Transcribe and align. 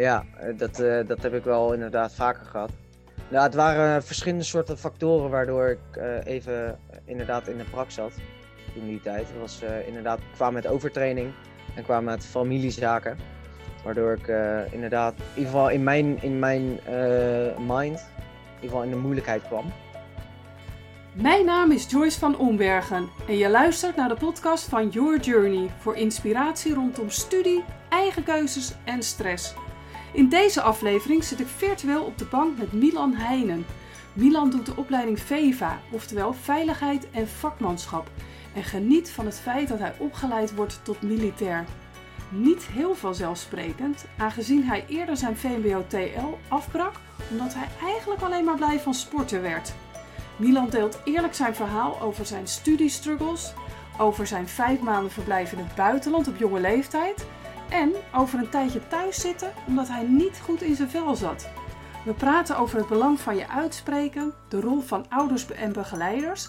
Ja, 0.00 0.24
eh, 0.36 0.58
dat, 0.58 0.80
eh, 0.80 1.06
dat 1.06 1.22
heb 1.22 1.34
ik 1.34 1.44
wel 1.44 1.72
inderdaad 1.72 2.14
vaker 2.14 2.46
gehad. 2.46 2.70
Nou, 3.28 3.44
het 3.44 3.54
waren 3.54 4.02
verschillende 4.02 4.44
soorten 4.44 4.78
factoren 4.78 5.30
waardoor 5.30 5.68
ik 5.68 5.96
eh, 5.96 6.24
even 6.24 6.78
inderdaad 7.04 7.48
in 7.48 7.56
de 7.56 7.64
prak 7.64 7.90
zat 7.90 8.12
toen 8.74 8.86
die 8.86 9.00
tijd. 9.00 9.26
Het 9.28 9.40
was 9.40 9.62
inderdaad 9.86 10.20
qua 10.34 10.50
met 10.50 10.66
overtraining 10.66 11.32
en 11.74 11.82
qua 11.82 12.00
met 12.00 12.26
familiezaken. 12.26 13.18
Waardoor 13.84 14.12
ik 14.12 14.28
inderdaad, 14.72 15.14
in 15.18 15.24
ieder 15.34 15.50
geval 15.50 15.68
in 15.70 15.82
mijn, 15.82 16.22
in 16.22 16.38
mijn 16.38 16.62
mind, 17.66 17.98
in 17.98 18.54
ieder 18.54 18.60
geval 18.60 18.82
in 18.82 18.90
de 18.90 18.96
moeilijkheid 18.96 19.42
kwam. 19.42 19.72
Mijn 21.12 21.44
naam 21.44 21.70
is 21.70 21.90
Joyce 21.90 22.18
van 22.18 22.38
Ombergen 22.38 23.08
en 23.28 23.38
je 23.38 23.50
luistert 23.50 23.96
naar 23.96 24.08
de 24.08 24.14
podcast 24.14 24.68
van 24.68 24.88
Your 24.88 25.20
Journey 25.20 25.70
voor 25.78 25.96
inspiratie 25.96 26.74
rondom 26.74 27.10
studie, 27.10 27.64
eigen 27.88 28.22
keuzes 28.22 28.74
en 28.84 29.02
stress. 29.02 29.54
In 30.12 30.28
deze 30.28 30.60
aflevering 30.62 31.24
zit 31.24 31.40
ik 31.40 31.46
virtueel 31.46 32.04
op 32.04 32.18
de 32.18 32.24
bank 32.24 32.58
met 32.58 32.72
Milan 32.72 33.14
Heijnen. 33.14 33.66
Milan 34.12 34.50
doet 34.50 34.66
de 34.66 34.76
opleiding 34.76 35.20
VEVA, 35.20 35.80
oftewel 35.90 36.32
Veiligheid 36.32 37.10
en 37.10 37.28
Vakmanschap, 37.28 38.10
en 38.54 38.64
geniet 38.64 39.10
van 39.10 39.24
het 39.24 39.40
feit 39.40 39.68
dat 39.68 39.78
hij 39.78 39.94
opgeleid 39.98 40.54
wordt 40.54 40.80
tot 40.82 41.02
militair. 41.02 41.64
Niet 42.28 42.62
heel 42.62 42.94
vanzelfsprekend, 42.94 44.04
aangezien 44.16 44.64
hij 44.64 44.84
eerder 44.88 45.16
zijn 45.16 45.36
VMBO-TL 45.36 46.38
afbrak 46.48 46.94
omdat 47.30 47.54
hij 47.54 47.68
eigenlijk 47.82 48.22
alleen 48.22 48.44
maar 48.44 48.56
blij 48.56 48.80
van 48.80 48.94
sporten 48.94 49.42
werd. 49.42 49.72
Milan 50.36 50.68
deelt 50.68 51.00
eerlijk 51.04 51.34
zijn 51.34 51.54
verhaal 51.54 52.00
over 52.00 52.26
zijn 52.26 52.46
studiestruggles, 52.46 53.52
over 53.98 54.26
zijn 54.26 54.48
vijf 54.48 54.80
maanden 54.80 55.10
verblijf 55.10 55.52
in 55.52 55.58
het 55.58 55.74
buitenland 55.74 56.28
op 56.28 56.36
jonge 56.36 56.60
leeftijd 56.60 57.26
en 57.70 57.92
over 58.14 58.38
een 58.38 58.48
tijdje 58.48 58.88
thuis 58.88 59.20
zitten 59.20 59.52
omdat 59.66 59.88
hij 59.88 60.02
niet 60.02 60.40
goed 60.40 60.62
in 60.62 60.74
zijn 60.74 60.90
vel 60.90 61.14
zat. 61.14 61.48
We 62.04 62.12
praten 62.12 62.58
over 62.58 62.78
het 62.78 62.88
belang 62.88 63.20
van 63.20 63.36
je 63.36 63.48
uitspreken, 63.48 64.34
de 64.48 64.60
rol 64.60 64.80
van 64.80 65.06
ouders 65.08 65.50
en 65.50 65.72
begeleiders 65.72 66.48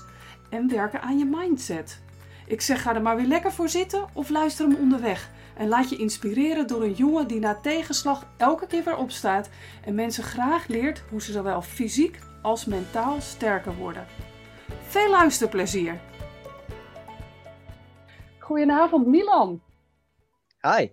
en 0.50 0.70
werken 0.70 1.02
aan 1.02 1.18
je 1.18 1.26
mindset. 1.26 2.02
Ik 2.48 2.62
zeg 2.62 2.82
ga 2.82 2.96
er 2.96 3.02
maar 3.02 3.16
weer 3.16 3.26
lekker 3.26 3.52
voor 3.52 3.70
zitten 3.70 4.06
of 4.14 4.30
luister 4.30 4.68
hem 4.68 4.76
onderweg 4.76 5.30
en 5.58 5.68
laat 5.68 5.90
je 5.90 5.96
inspireren 5.96 6.68
door 6.68 6.84
een 6.84 6.94
jongen 6.94 7.28
die 7.28 7.40
na 7.40 7.56
tegenslag 7.56 8.28
elke 8.38 8.68
keer 8.68 8.84
weer 8.84 8.98
opstaat 8.98 9.50
en 9.86 9.96
mensen 9.96 10.24
graag 10.24 10.68
leert 10.68 11.04
hoe 11.10 11.22
ze 11.22 11.32
zowel 11.32 11.62
fysiek 11.62 12.20
als 12.42 12.66
mentaal 12.66 13.22
sterker 13.22 13.76
worden. 13.76 14.06
Veel 14.82 15.10
luisterplezier! 15.10 16.00
Goedenavond 18.40 19.08
Milan. 19.08 19.62
Hi, 20.62 20.88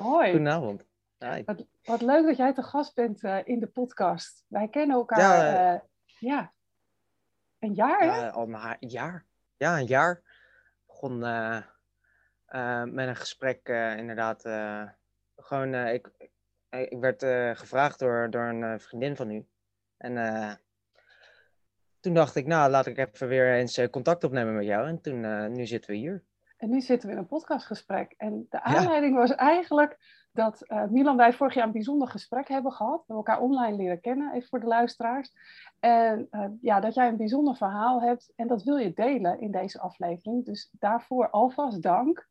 Hoi. 0.00 0.30
goedenavond. 0.30 0.84
Hi. 1.18 1.42
Wat, 1.44 1.66
wat 1.82 2.00
leuk 2.00 2.26
dat 2.26 2.36
jij 2.36 2.52
te 2.54 2.62
gast 2.62 2.94
bent 2.94 3.22
eh, 3.24 3.38
in 3.44 3.60
de 3.60 3.66
podcast. 3.66 4.44
Wij 4.48 4.68
kennen 4.68 4.96
elkaar 4.96 5.20
Ja, 5.20 5.52
ja, 5.62 5.84
ja 6.18 6.52
een 7.58 7.74
jaar 7.74 8.00
hè? 8.14 8.30
Al 8.30 8.48
een 8.48 8.88
jaar. 8.88 9.26
Ja, 9.56 9.78
een 9.78 9.86
jaar. 9.86 10.22
Begon 10.86 11.24
eh, 11.24 11.62
eh, 12.46 12.82
met 12.84 13.08
een 13.08 13.16
gesprek 13.16 13.68
eh, 13.68 13.96
inderdaad. 13.96 14.44
eh, 14.44 14.88
gewoon, 15.36 15.74
eh, 15.74 15.92
ik, 15.94 16.10
ik 16.70 16.98
werd 17.00 17.22
eh, 17.22 17.50
gevraagd 17.54 17.98
door, 17.98 18.30
door 18.30 18.44
een 18.44 18.62
eh, 18.62 18.78
vriendin 18.78 19.16
van 19.16 19.30
u. 19.30 19.46
En 19.96 20.16
eh, 20.16 20.54
toen 22.00 22.14
dacht 22.14 22.34
ik, 22.36 22.46
nou, 22.46 22.70
laat 22.70 22.86
ik 22.86 22.98
even 22.98 23.28
weer 23.28 23.54
eens 23.54 23.76
eh, 23.76 23.88
contact 23.90 24.24
opnemen 24.24 24.54
met 24.54 24.64
jou. 24.64 24.88
En 24.88 25.00
toen, 25.00 25.24
eh, 25.24 25.46
nu 25.46 25.66
zitten 25.66 25.90
we 25.90 25.96
hier. 25.96 26.24
En 26.60 26.70
nu 26.70 26.80
zitten 26.80 27.08
we 27.08 27.14
in 27.14 27.20
een 27.20 27.26
podcastgesprek. 27.26 28.14
En 28.16 28.46
de 28.50 28.62
aanleiding 28.62 29.14
was 29.16 29.34
eigenlijk 29.34 29.98
dat 30.32 30.62
eh, 30.62 30.84
Milan 30.84 31.16
wij 31.16 31.32
vorig 31.32 31.54
jaar 31.54 31.66
een 31.66 31.72
bijzonder 31.72 32.08
gesprek 32.08 32.48
hebben 32.48 32.72
gehad. 32.72 32.96
We 32.96 33.04
hebben 33.06 33.16
elkaar 33.16 33.40
online 33.40 33.76
leren 33.76 34.00
kennen, 34.00 34.32
even 34.34 34.48
voor 34.48 34.60
de 34.60 34.66
luisteraars. 34.66 35.32
En 35.78 36.26
eh, 36.30 36.44
ja, 36.60 36.80
dat 36.80 36.94
jij 36.94 37.08
een 37.08 37.16
bijzonder 37.16 37.56
verhaal 37.56 38.02
hebt 38.02 38.32
en 38.36 38.46
dat 38.46 38.62
wil 38.62 38.76
je 38.76 38.92
delen 38.92 39.40
in 39.40 39.50
deze 39.50 39.80
aflevering. 39.80 40.44
Dus 40.44 40.70
daarvoor 40.78 41.30
alvast 41.30 41.82
dank. 41.82 42.28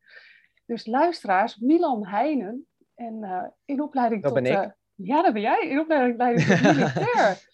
Dus 0.66 0.85
luisteraars, 0.85 1.57
Milan 1.57 2.06
Heijnen. 2.07 2.68
En 2.95 3.23
eh, 3.23 3.44
in 3.66 3.81
opleiding 3.81 4.23
Dat 4.23 4.34
tot... 4.34 4.44
ben 4.44 4.51
ik. 4.63 4.75
ja, 4.95 5.22
dat 5.22 5.34
ben 5.34 5.41
jij. 5.41 5.68
In 5.69 5.79
opleiding 5.79 6.47
tot 6.47 6.62
militair. 6.75 7.47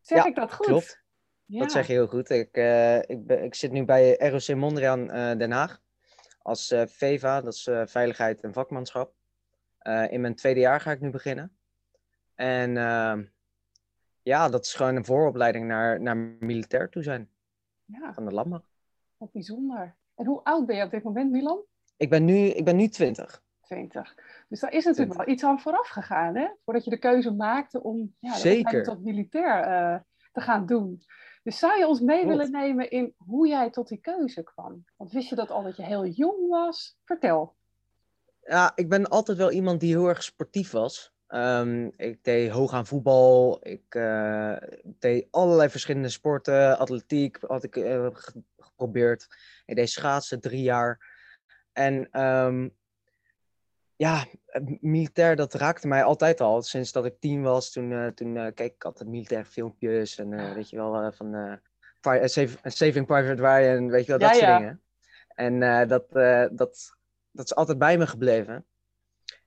Zeg 0.00 0.18
Ja, 0.18 0.24
ik 0.24 0.34
dat 0.34 0.52
goed? 0.52 0.66
klopt. 0.66 1.01
Ja. 1.52 1.58
Dat 1.58 1.72
zeg 1.72 1.86
je 1.86 1.92
heel 1.92 2.06
goed. 2.06 2.30
Ik, 2.30 2.52
eh, 2.52 2.98
ik, 2.98 3.26
ben, 3.26 3.44
ik 3.44 3.54
zit 3.54 3.72
nu 3.72 3.84
bij 3.84 4.16
ROC 4.18 4.56
Mondriaan 4.56 5.10
eh, 5.10 5.38
Den 5.38 5.50
Haag. 5.50 5.80
Als 6.42 6.70
eh, 6.70 6.86
VEVA, 6.86 7.40
dat 7.40 7.52
is 7.52 7.70
Veiligheid 7.84 8.40
en 8.40 8.52
Vakmanschap. 8.52 9.12
In 10.08 10.20
mijn 10.20 10.34
tweede 10.34 10.60
jaar 10.60 10.80
ga 10.80 10.90
ik 10.90 11.00
nu 11.00 11.10
beginnen. 11.10 11.56
En 12.34 12.76
ehm, 12.76 13.24
ja, 14.22 14.48
dat 14.48 14.64
is 14.64 14.74
gewoon 14.74 14.96
een 14.96 15.04
vooropleiding 15.04 15.66
naar, 15.66 16.00
naar 16.00 16.16
militair 16.16 16.88
toe 16.88 17.02
zijn 17.02 17.28
Ja, 17.84 18.12
van 18.12 18.24
de 18.24 18.32
landmacht. 18.32 18.64
wat 19.16 19.32
bijzonder. 19.32 19.94
En 20.14 20.26
hoe 20.26 20.44
oud 20.44 20.66
ben 20.66 20.76
je 20.76 20.84
op 20.84 20.90
dit 20.90 21.02
moment, 21.02 21.30
Milan? 21.30 21.60
Ik 21.96 22.10
ben 22.10 22.24
nu, 22.24 22.34
ik 22.34 22.64
ben 22.64 22.76
nu 22.76 22.88
20. 22.88 23.42
20. 23.60 24.14
Dus 24.48 24.60
daar 24.60 24.72
is 24.72 24.84
natuurlijk 24.84 25.12
20. 25.12 25.16
wel 25.16 25.34
iets 25.34 25.44
aan 25.44 25.60
vooraf 25.60 25.88
gegaan, 25.88 26.36
hè? 26.36 26.48
Voordat 26.64 26.84
je 26.84 26.90
de 26.90 26.98
keuze 26.98 27.32
maakte 27.32 27.82
om 27.82 28.14
ja, 28.18 28.34
Zeker. 28.34 28.82
tot 28.82 29.04
militair 29.04 30.04
te 30.32 30.40
gaan 30.40 30.66
doen. 30.66 31.02
Dus 31.42 31.58
zou 31.58 31.78
je 31.78 31.86
ons 31.86 32.00
mee 32.00 32.26
willen 32.26 32.50
nemen 32.50 32.90
in 32.90 33.14
hoe 33.16 33.48
jij 33.48 33.70
tot 33.70 33.88
die 33.88 34.00
keuze 34.00 34.42
kwam? 34.42 34.84
Want 34.96 35.12
wist 35.12 35.28
je 35.28 35.34
dat 35.34 35.50
al 35.50 35.62
dat 35.62 35.76
je 35.76 35.82
heel 35.82 36.06
jong 36.06 36.48
was? 36.48 36.96
Vertel. 37.04 37.54
Ja, 38.44 38.72
ik 38.74 38.88
ben 38.88 39.08
altijd 39.08 39.38
wel 39.38 39.50
iemand 39.50 39.80
die 39.80 39.96
heel 39.96 40.08
erg 40.08 40.22
sportief 40.22 40.70
was. 40.70 41.12
Ehm, 41.26 41.90
ik 41.96 42.24
deed 42.24 42.50
hoog 42.50 42.72
aan 42.72 42.86
voetbal. 42.86 43.58
Ik 43.62 43.94
eh, 43.94 44.56
deed 44.84 45.26
allerlei 45.30 45.68
verschillende 45.68 46.08
sporten. 46.08 46.78
Atletiek 46.78 47.38
had 47.46 47.64
ik 47.64 47.74
ge- 47.74 48.42
geprobeerd. 48.58 49.26
Ik 49.66 49.76
deed 49.76 49.90
schaatsen 49.90 50.40
drie 50.40 50.62
jaar. 50.62 51.10
En 51.72 52.08
ehm, 52.10 52.68
ja, 54.02 54.26
militair, 54.80 55.36
dat 55.36 55.54
raakte 55.54 55.88
mij 55.88 56.02
altijd 56.04 56.40
al. 56.40 56.62
Sinds 56.62 56.92
dat 56.92 57.04
ik 57.04 57.20
tien 57.20 57.42
was, 57.42 57.72
toen, 57.72 57.92
eh, 57.92 58.06
toen 58.06 58.36
eh, 58.36 58.52
keek 58.54 58.74
ik 58.74 58.84
altijd 58.84 59.08
militaire 59.08 59.46
filmpjes. 59.46 60.18
En 60.18 60.32
eh, 60.32 60.52
weet 60.54 60.70
je 60.70 60.76
wel, 60.76 61.12
van 61.12 61.60
Saving 62.62 63.06
Private 63.06 63.42
Ryan, 63.42 63.90
weet 63.90 64.04
je 64.06 64.10
wel, 64.10 64.20
dat 64.20 64.28
Ja, 64.30 64.34
soort 64.34 64.48
ja. 64.48 64.58
dingen. 64.58 64.82
En 65.34 65.88
dat, 65.88 66.10
dat, 66.56 66.96
dat 67.30 67.44
is 67.44 67.54
altijd 67.54 67.78
bij 67.78 67.98
me 67.98 68.06
gebleven. 68.06 68.66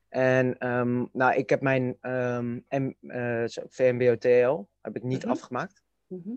En 0.09 0.57
ehm, 0.57 1.05
nou, 1.11 1.35
ik 1.35 1.49
heb 1.49 1.61
mijn 1.61 1.97
ehm, 2.01 2.59
eh, 2.67 3.43
VMBO-TL 3.69 4.63
heb 4.81 4.95
ik 4.95 5.03
niet 5.03 5.21
Mhm. 5.23 5.31
afgemaakt. 5.31 5.83
Mhm. 6.07 6.33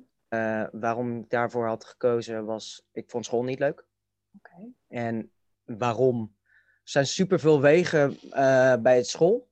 Waarom 0.73 1.19
ik 1.19 1.31
daarvoor 1.31 1.67
had 1.67 1.85
gekozen 1.85 2.45
was, 2.45 2.87
ik 2.93 3.11
vond 3.11 3.25
school 3.25 3.43
niet 3.45 3.59
leuk. 3.59 3.87
Oké. 4.37 4.73
En 4.89 5.33
waarom? 5.65 6.37
Zijn 6.88 7.06
superveel 7.06 7.60
wegen 7.60 8.19
eh, 8.31 8.76
bij 8.76 8.97
het 8.97 9.06
school. 9.06 9.49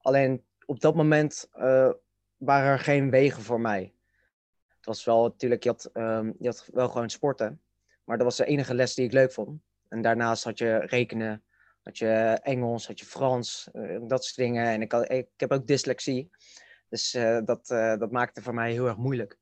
Alleen 0.00 0.44
op 0.66 0.80
dat 0.80 0.94
moment 0.94 1.48
eh, 1.52 1.90
waren 2.36 2.70
er 2.70 2.78
geen 2.78 3.10
wegen 3.10 3.42
voor 3.42 3.60
mij. 3.60 3.94
Het 4.76 4.86
was 4.86 5.04
wel 5.04 5.22
natuurlijk, 5.22 5.62
je 5.62 5.68
had, 5.68 5.90
ehm, 5.92 6.32
je 6.38 6.46
had 6.46 6.68
wel 6.72 6.88
gewoon 6.88 7.10
sporten. 7.10 7.60
Maar 8.04 8.16
dat 8.16 8.26
was 8.26 8.36
de 8.36 8.44
enige 8.44 8.74
les 8.74 8.94
die 8.94 9.04
ik 9.04 9.12
leuk 9.12 9.32
vond. 9.32 9.60
En 9.88 10.02
daarnaast 10.02 10.44
had 10.44 10.58
je 10.58 10.76
rekenen, 10.76 11.42
had 11.82 11.98
je 11.98 12.38
Engels, 12.42 12.86
had 12.86 13.00
je 13.00 13.06
Frans, 13.06 13.68
eh, 13.72 13.98
dat 14.02 14.24
soort 14.24 14.36
dingen. 14.36 14.66
En 14.66 14.82
ik, 14.82 14.92
ik 14.92 15.28
heb 15.36 15.52
ook 15.52 15.66
dyslexie. 15.66 16.30
Dus 16.88 17.10
dat, 17.44 17.66
dat 17.98 18.10
maakte 18.10 18.42
voor 18.42 18.54
mij 18.54 18.72
heel 18.72 18.86
erg 18.86 18.96
moeilijk. 18.96 19.38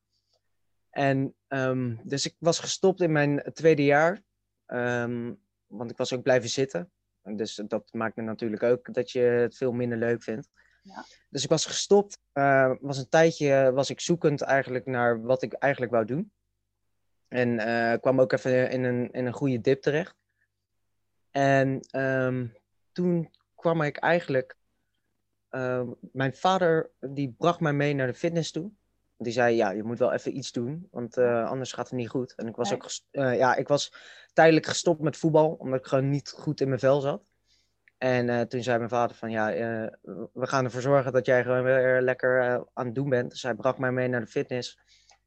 En 0.91 1.35
ehm, 1.49 1.97
dus 2.03 2.27
ik 2.27 2.35
was 2.39 2.59
gestopt 2.59 3.01
in 3.01 3.13
mijn 3.13 3.43
tweede 3.53 3.85
jaar. 3.85 4.23
Ehm, 4.67 5.33
want 5.67 5.91
ik 5.91 5.97
was 5.97 6.13
ook 6.13 6.23
blijven 6.23 6.49
zitten. 6.49 6.93
Dus 7.33 7.55
dat 7.55 7.93
maakt 7.93 8.17
me 8.17 8.23
natuurlijk 8.23 8.63
ook 8.63 8.95
dat 8.95 9.11
je 9.11 9.21
het 9.21 9.57
veel 9.57 9.73
minder 9.73 9.99
leuk 9.99 10.23
vindt. 10.23 10.49
Ja. 10.83 11.05
Dus 11.29 11.45
ik 11.45 11.51
was 11.51 11.67
gestopt. 11.67 12.21
eh, 12.33 12.75
was 12.81 12.99
een 12.99 13.09
tijdje 13.09 13.73
was 13.73 13.91
ik 13.91 14.01
zoekend 14.01 14.41
eigenlijk 14.41 14.87
naar 14.87 15.23
wat 15.23 15.43
ik 15.43 15.53
eigenlijk 15.53 15.93
wou 15.93 16.05
doen. 16.05 16.33
En 17.29 17.59
eh, 17.59 18.01
kwam 18.01 18.21
ook 18.21 18.33
even 18.33 18.71
in 18.71 18.85
een, 18.85 19.11
in 19.11 19.27
een 19.27 19.33
goede 19.33 19.61
dip 19.61 19.83
terecht. 19.83 20.17
En 21.31 21.81
ehm, 21.81 22.47
toen 22.93 23.31
kwam 23.55 23.83
ik 23.83 23.97
eigenlijk. 23.97 24.57
mijn 26.13 26.35
vader 26.35 26.91
die 27.01 27.35
bracht 27.39 27.61
mij 27.61 27.73
mee 27.73 27.95
naar 27.95 28.07
de 28.07 28.15
fitness 28.15 28.51
toe. 28.51 28.73
Die 29.17 29.33
zei: 29.33 29.57
Ja, 29.57 29.71
je 29.71 29.83
moet 29.83 29.99
wel 29.99 30.13
even 30.13 30.37
iets 30.37 30.53
doen, 30.53 30.89
want 30.91 31.17
eh, 31.17 31.49
anders 31.49 31.73
gaat 31.73 31.89
het 31.89 31.99
niet 31.99 32.09
goed. 32.09 32.35
En 32.35 32.47
ik 32.47 32.57
was 32.57 32.73
ook 32.73 32.91
eh, 33.11 33.37
ja, 33.37 33.55
ik 33.55 33.69
was 33.69 33.95
tijdelijk 34.33 34.67
gestopt 34.67 35.01
met 35.01 35.17
voetbal, 35.17 35.53
omdat 35.53 35.79
ik 35.79 35.87
gewoon 35.87 36.11
niet 36.11 36.31
goed 36.31 36.61
in 36.61 36.69
mijn 36.69 36.81
vel 36.81 37.01
zat. 37.01 37.31
En 37.99 38.29
eh, 38.29 38.41
toen 38.41 38.63
zei 38.63 38.79
mijn 38.79 38.91
vader: 38.91 39.17
van 39.17 39.31
ja, 39.31 39.47
we 40.33 40.47
gaan 40.47 40.65
ervoor 40.65 40.81
zorgen 40.81 41.13
dat 41.13 41.27
jij 41.27 41.43
gewoon 41.43 41.63
weer 41.63 42.01
lekker 42.01 42.43
aan 42.73 42.87
het 42.87 42.95
doen 42.95 43.09
bent. 43.09 43.31
Dus 43.31 43.43
hij 43.43 43.55
bracht 43.55 43.79
mij 43.79 43.93
mee 43.93 44.09
naar 44.09 44.21
de 44.21 44.27
fitness. 44.27 44.79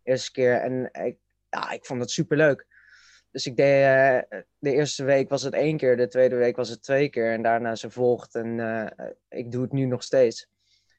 Eerste 0.03 0.31
keer. 0.31 0.53
En 0.53 0.89
ik, 1.05 1.17
ja, 1.49 1.71
ik 1.71 1.85
vond 1.85 2.01
het 2.01 2.11
superleuk. 2.11 2.65
Dus 3.31 3.45
ik 3.45 3.55
deed, 3.55 4.25
de 4.57 4.71
eerste 4.71 5.03
week 5.03 5.29
was 5.29 5.41
het 5.41 5.53
één 5.53 5.77
keer, 5.77 5.97
de 5.97 6.07
tweede 6.07 6.35
week 6.35 6.55
was 6.55 6.69
het 6.69 6.83
twee 6.83 7.09
keer 7.09 7.31
en 7.31 7.41
daarna 7.41 7.75
ze 7.75 7.89
volgt. 7.89 8.35
En 8.35 8.59
ik 9.29 9.51
doe 9.51 9.61
het 9.61 9.71
nu 9.71 9.85
nog 9.85 10.03
steeds. 10.03 10.49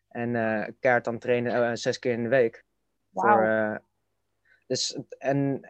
En 0.09 0.33
kaart 0.81 1.05
dan 1.05 1.19
trainen 1.19 1.79
zes 1.79 1.99
keer 1.99 2.13
in 2.13 2.23
de 2.23 2.29
week. 2.29 2.67
Wow. 3.11 3.79
dus, 4.67 4.99
en 5.19 5.69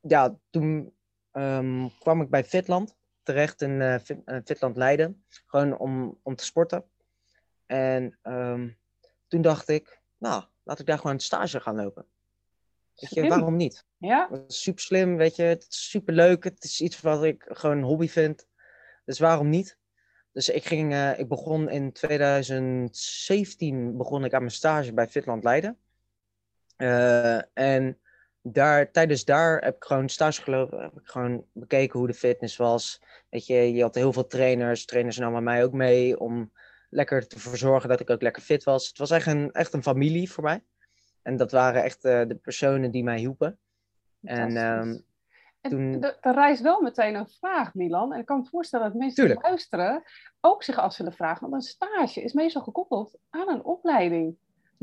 ja, 0.00 0.36
toen 0.50 0.94
ehm, 1.30 1.88
kwam 1.98 2.20
ik 2.20 2.30
bij 2.30 2.44
Fitland 2.44 2.96
terecht 3.22 3.62
in 3.62 4.00
Fitland 4.44 4.76
Leiden. 4.76 5.24
Gewoon 5.46 5.78
om, 5.78 6.18
om 6.22 6.34
te 6.34 6.44
sporten. 6.44 6.84
En 7.66 8.18
ehm, 8.22 8.68
toen 9.28 9.42
dacht 9.42 9.68
ik, 9.68 10.00
nou, 10.18 10.44
laat 10.62 10.78
ik 10.78 10.86
daar 10.86 10.98
gewoon 10.98 11.12
een 11.12 11.20
stage 11.20 11.60
gaan 11.60 11.76
lopen. 11.76 12.06
Weet 12.94 13.14
je, 13.14 13.28
waarom 13.28 13.56
niet? 13.56 13.86
Ja. 13.96 14.44
Super 14.46 14.82
slim, 14.82 15.16
weet 15.16 15.36
je. 15.36 15.42
Het 15.42 15.66
is 15.68 15.90
super 15.90 16.14
leuk. 16.14 16.44
Het 16.44 16.64
is 16.64 16.80
iets 16.80 17.00
wat 17.00 17.24
ik 17.24 17.44
gewoon 17.48 17.76
een 17.76 17.84
hobby 17.84 18.08
vind. 18.08 18.48
Dus 19.04 19.18
waarom 19.18 19.48
niet? 19.48 19.78
Dus 20.32 20.48
ik, 20.48 20.64
ging, 20.64 20.92
uh, 20.92 21.18
ik 21.18 21.28
begon 21.28 21.68
in 21.68 21.92
2017 21.92 23.96
begon 23.96 24.24
ik 24.24 24.34
aan 24.34 24.40
mijn 24.40 24.52
stage 24.52 24.92
bij 24.92 25.08
Fitland 25.08 25.44
Leiden. 25.44 25.78
Uh, 26.82 27.58
en 27.58 27.98
daar, 28.42 28.90
tijdens 28.90 29.24
daar 29.24 29.64
heb 29.64 29.76
ik 29.76 29.84
gewoon 29.84 30.08
stage 30.08 30.42
gelopen. 30.42 30.82
Heb 30.82 30.92
ik 30.92 31.08
gewoon 31.08 31.44
bekeken 31.52 31.98
hoe 31.98 32.08
de 32.08 32.14
fitness 32.14 32.56
was. 32.56 33.02
Weet 33.30 33.46
je, 33.46 33.72
je 33.72 33.82
had 33.82 33.94
heel 33.94 34.12
veel 34.12 34.26
trainers. 34.26 34.84
Trainers 34.84 35.18
namen 35.18 35.42
mij 35.42 35.64
ook 35.64 35.72
mee 35.72 36.20
om 36.20 36.52
lekker 36.90 37.26
te 37.26 37.38
verzorgen 37.38 37.88
dat 37.88 38.00
ik 38.00 38.10
ook 38.10 38.22
lekker 38.22 38.42
fit 38.42 38.64
was. 38.64 38.88
Het 38.88 38.98
was 38.98 39.10
echt 39.10 39.26
een, 39.26 39.52
echt 39.52 39.72
een 39.72 39.82
familie 39.82 40.32
voor 40.32 40.44
mij. 40.44 40.64
En 41.22 41.36
dat 41.36 41.52
waren 41.52 41.82
echt 41.82 42.04
uh, 42.04 42.22
de 42.26 42.34
personen 42.34 42.90
die 42.90 43.04
mij 43.04 43.18
hielpen. 43.18 43.58
En, 44.22 44.56
um, 44.56 45.04
en 45.60 45.70
toen... 45.70 46.04
er 46.20 46.34
rijst 46.34 46.62
wel 46.62 46.82
meteen 46.82 47.14
een 47.14 47.28
vraag, 47.28 47.74
Milan. 47.74 48.12
En 48.12 48.20
ik 48.20 48.26
kan 48.26 48.38
me 48.38 48.46
voorstellen 48.46 48.86
dat 48.86 48.94
mensen 48.94 49.26
die 49.26 49.40
luisteren 49.40 50.02
ook 50.40 50.62
zich 50.62 50.78
af 50.78 50.94
zullen 50.94 51.12
vragen. 51.12 51.50
Want 51.50 51.62
een 51.62 51.68
stage 51.68 52.22
is 52.22 52.32
meestal 52.32 52.62
gekoppeld 52.62 53.18
aan 53.30 53.48
een 53.48 53.64
opleiding. 53.64 54.36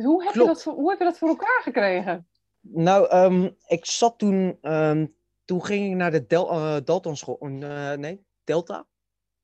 Hoe 0.04 0.24
heb, 0.24 0.34
je 0.34 0.46
dat, 0.46 0.64
voor, 0.64 0.74
hoe 0.74 0.90
heb 0.90 1.00
je 1.00 1.06
dat 1.06 1.18
voor 1.18 1.28
elkaar 1.28 1.62
gekregen? 1.64 2.28
Nou, 2.60 3.16
um, 3.16 3.56
ik 3.68 3.86
zat 3.86 4.18
toen... 4.18 4.58
Um, 4.62 5.16
toen 5.46 5.66
ging 5.66 5.92
ik 5.92 5.96
naar 5.96 6.12
de 6.12 6.26
Del, 6.26 6.52
uh, 6.52 6.78
Dalton 6.84 7.16
school. 7.16 7.38
Uh, 7.42 7.94
nee, 7.94 8.26
Delta. 8.44 8.88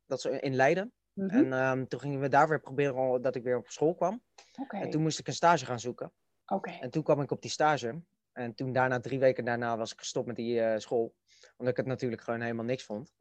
Dat 0.05 0.17
is 0.17 0.25
in 0.25 0.55
Leiden. 0.55 0.94
Mm 1.13 1.29
-hmm. 1.29 1.53
En 1.53 1.88
toen 1.88 2.00
gingen 2.00 2.19
we 2.19 2.27
daar 2.27 2.47
weer 2.47 2.59
proberen 2.59 3.21
dat 3.21 3.35
ik 3.35 3.44
weer 3.44 3.57
op 3.57 3.67
school 3.67 3.95
kwam. 3.95 4.21
Okay. 4.61 4.81
En 4.81 4.89
toen 4.89 5.01
moest 5.01 5.19
ik 5.19 5.27
een 5.27 5.33
stage 5.33 5.65
gaan 5.65 5.79
zoeken. 5.79 6.11
Okay. 6.45 6.79
En 6.79 6.89
toen 6.89 7.03
kwam 7.03 7.21
ik 7.21 7.31
op 7.31 7.41
die 7.41 7.51
stage. 7.51 8.01
En 8.33 8.56
toen 8.56 8.73
daarna, 8.73 8.99
drie 8.99 9.19
weken 9.19 9.45
daarna, 9.45 9.77
was 9.77 9.91
ik 9.91 9.99
gestopt 9.99 10.27
met 10.27 10.35
die 10.35 10.59
uh, 10.59 10.77
school. 10.77 11.15
Omdat 11.57 11.73
ik 11.73 11.77
het 11.77 11.85
natuurlijk 11.85 12.21
gewoon 12.21 12.41
helemaal 12.41 12.65
niks 12.65 12.83
vond. 12.83 13.13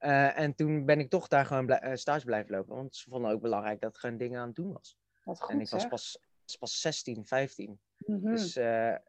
Uh, 0.00 0.38
en 0.38 0.54
toen 0.54 0.84
ben 0.84 0.98
ik 0.98 1.10
toch 1.10 1.28
daar 1.28 1.46
gewoon 1.46 1.78
stage 1.94 2.24
blijven 2.24 2.54
lopen. 2.54 2.76
Want 2.76 2.96
ze 2.96 3.10
vonden 3.10 3.30
ook 3.30 3.40
belangrijk 3.40 3.80
dat 3.80 3.90
ik 3.90 3.96
gewoon 3.96 4.16
dingen 4.16 4.40
aan 4.40 4.46
het 4.46 4.56
doen 4.56 4.72
was. 4.72 4.98
Goed, 5.24 5.50
en 5.50 5.60
ik 5.60 5.68
was 5.68 5.88
pas, 5.88 6.18
pas 6.58 6.80
16, 6.80 7.26
15. 7.26 7.80
Mm 7.98 8.20
-hmm. 8.20 8.34
Dus 8.34 8.54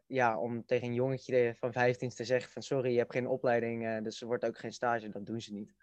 ja, 0.06 0.38
om 0.38 0.64
tegen 0.64 0.88
een 0.88 0.94
jongetje 0.94 1.54
van 1.58 1.72
15 1.72 2.08
te 2.08 2.24
zeggen 2.24 2.52
van 2.52 2.62
sorry, 2.62 2.92
je 2.92 2.98
hebt 2.98 3.12
geen 3.12 3.28
opleiding, 3.28 4.02
dus 4.02 4.20
er 4.20 4.26
wordt 4.26 4.44
ook 4.44 4.58
geen 4.58 4.72
stage, 4.72 5.08
dat 5.08 5.26
doen 5.26 5.40
ze 5.40 5.52
niet. 5.52 5.74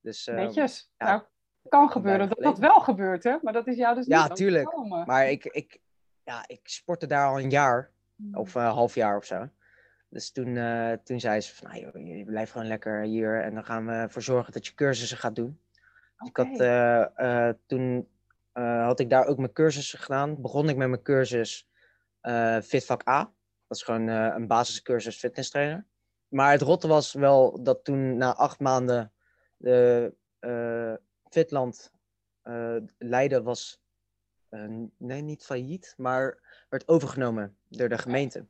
Dus, 0.00 0.26
Netjes. 0.26 0.92
Ja, 0.96 1.06
nou, 1.06 1.22
kan 1.68 1.90
gebeuren 1.90 2.28
dat 2.28 2.38
dat 2.38 2.58
wel 2.58 2.80
gebeurt, 2.80 3.24
hè? 3.24 3.36
Maar 3.42 3.52
dat 3.52 3.66
is 3.66 3.76
jou 3.76 3.94
dus 3.94 4.06
niet 4.06 4.16
Ja, 4.16 4.28
tuurlijk. 4.28 4.76
Maar 5.06 5.30
ik, 5.30 5.44
ik, 5.44 5.80
ja, 6.24 6.44
ik 6.46 6.60
sportte 6.62 7.06
daar 7.06 7.28
al 7.28 7.40
een 7.40 7.50
jaar. 7.50 7.90
Of 8.32 8.54
een 8.54 8.62
half 8.62 8.94
jaar 8.94 9.16
of 9.16 9.24
zo. 9.24 9.48
Dus 10.08 10.32
toen, 10.32 10.56
uh, 10.56 10.92
toen 10.92 11.20
zei 11.20 11.40
ze 11.40 11.54
van, 11.54 11.68
nou, 11.68 11.80
joh, 11.80 12.16
je 12.16 12.24
blijft 12.24 12.52
gewoon 12.52 12.66
lekker 12.66 13.02
hier 13.02 13.42
en 13.42 13.54
dan 13.54 13.64
gaan 13.64 13.86
we 13.86 13.92
ervoor 13.92 14.22
zorgen 14.22 14.52
dat 14.52 14.66
je 14.66 14.74
cursussen 14.74 15.18
gaat 15.18 15.36
doen. 15.36 15.60
Okay. 16.18 16.28
Ik 16.28 16.36
had, 16.36 16.60
uh, 16.60 17.06
uh, 17.26 17.52
toen 17.66 18.08
had 18.60 19.00
ik 19.00 19.10
daar 19.10 19.26
ook 19.26 19.38
mijn 19.38 19.52
cursussen 19.52 19.98
gedaan. 19.98 20.40
Begon 20.40 20.68
ik 20.68 20.76
met 20.76 20.88
mijn 20.88 21.02
cursus 21.02 21.68
Fitvak 22.62 23.08
A. 23.08 23.32
Dat 23.66 23.76
is 23.78 23.82
gewoon 23.82 24.06
een 24.06 24.46
basiscursus 24.46 25.18
fitness 25.18 25.50
trainer. 25.50 25.86
Maar 26.28 26.52
het 26.52 26.62
rotte 26.62 26.88
was 26.88 27.12
wel 27.12 27.62
dat 27.62 27.84
toen 27.84 28.16
na 28.16 28.34
acht 28.34 28.60
maanden 28.60 29.12
de 29.56 30.14
Fitland 31.30 31.92
Leiden 32.98 33.44
was, 33.44 33.82
nee 34.96 35.22
niet 35.22 35.44
failliet, 35.44 35.94
maar 35.96 36.38
werd 36.68 36.88
overgenomen 36.88 37.56
door 37.68 37.88
de 37.88 37.98
gemeente. 37.98 38.46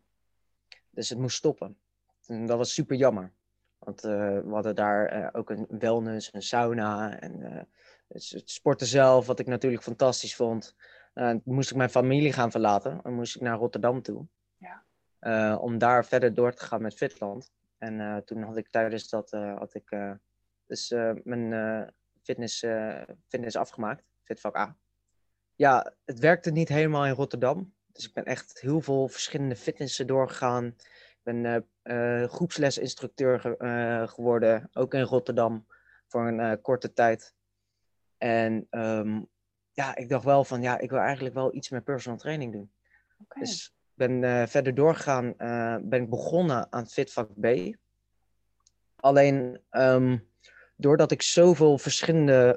Dus 0.90 1.08
het 1.08 1.18
moest 1.18 1.36
stoppen. 1.36 1.78
En 2.26 2.46
dat 2.46 2.58
was 2.58 2.74
super 2.74 2.96
jammer. 2.96 3.32
Want 3.78 4.00
we 4.00 4.42
hadden 4.50 4.74
daar 4.74 5.34
ook 5.34 5.50
een 5.50 5.66
wellness, 5.68 6.34
een 6.34 6.42
sauna 6.42 7.18
en 7.20 7.68
het 8.12 8.50
sporten 8.50 8.86
zelf, 8.86 9.26
wat 9.26 9.38
ik 9.38 9.46
natuurlijk 9.46 9.82
fantastisch 9.82 10.36
vond. 10.36 10.76
moest 11.44 11.70
ik 11.70 11.76
mijn 11.76 11.90
familie 11.90 12.32
gaan 12.32 12.50
verlaten 12.50 13.00
en 13.02 13.14
moest 13.14 13.36
ik 13.36 13.42
naar 13.42 13.58
Rotterdam 13.58 14.02
toe. 14.02 14.26
Ja. 15.20 15.56
om 15.56 15.78
daar 15.78 16.04
verder 16.04 16.34
door 16.34 16.52
te 16.52 16.64
gaan 16.64 16.82
met 16.82 16.94
Fitland. 16.94 17.52
En 17.78 18.22
toen 18.24 18.42
had 18.42 18.56
ik 18.56 18.68
tijdens 18.68 19.08
dat 19.08 19.30
had 19.30 19.74
ik, 19.74 19.96
dus, 20.66 20.90
mijn 21.22 21.92
fitness, 22.22 22.64
fitness 23.28 23.56
afgemaakt, 23.56 24.04
Fitvak 24.22 24.56
A. 24.56 24.76
Ja, 25.54 25.92
het 26.04 26.18
werkte 26.18 26.50
niet 26.50 26.68
helemaal 26.68 27.06
in 27.06 27.14
Rotterdam. 27.14 27.74
Dus 27.92 28.06
ik 28.06 28.14
ben 28.14 28.24
echt 28.24 28.60
heel 28.60 28.80
veel 28.80 29.08
verschillende 29.08 29.56
fitnessen 29.56 30.06
doorgegaan. 30.06 30.66
Ik 30.66 31.20
ben 31.22 31.66
uh, 31.82 32.24
groepslesinstructeur 32.28 33.40
ge 33.40 33.54
uh, 33.58 34.08
geworden, 34.08 34.68
ook 34.72 34.94
in 34.94 35.02
Rotterdam, 35.02 35.66
voor 36.06 36.26
een 36.26 36.38
uh, 36.38 36.52
korte 36.62 36.92
tijd. 36.92 37.34
En 38.20 38.66
um, 38.70 39.28
ja, 39.72 39.96
ik 39.96 40.08
dacht 40.08 40.24
wel 40.24 40.44
van, 40.44 40.62
ja, 40.62 40.78
ik 40.78 40.90
wil 40.90 40.98
eigenlijk 40.98 41.34
wel 41.34 41.54
iets 41.54 41.68
met 41.68 41.84
personal 41.84 42.18
training 42.18 42.52
doen. 42.52 42.72
Okay. 43.22 43.42
Dus 43.42 43.66
ik 43.66 43.92
ben 43.94 44.48
verder 44.48 44.74
doorgegaan, 44.74 45.34
ben 45.88 46.02
ik 46.02 46.10
begonnen 46.10 46.72
aan 46.72 46.86
Fitvak 46.86 47.28
B. 47.40 47.76
Alleen, 48.96 49.60
um, 49.70 50.28
doordat 50.76 51.10
ik 51.10 51.22
zoveel 51.22 51.78
verschillende 51.78 52.56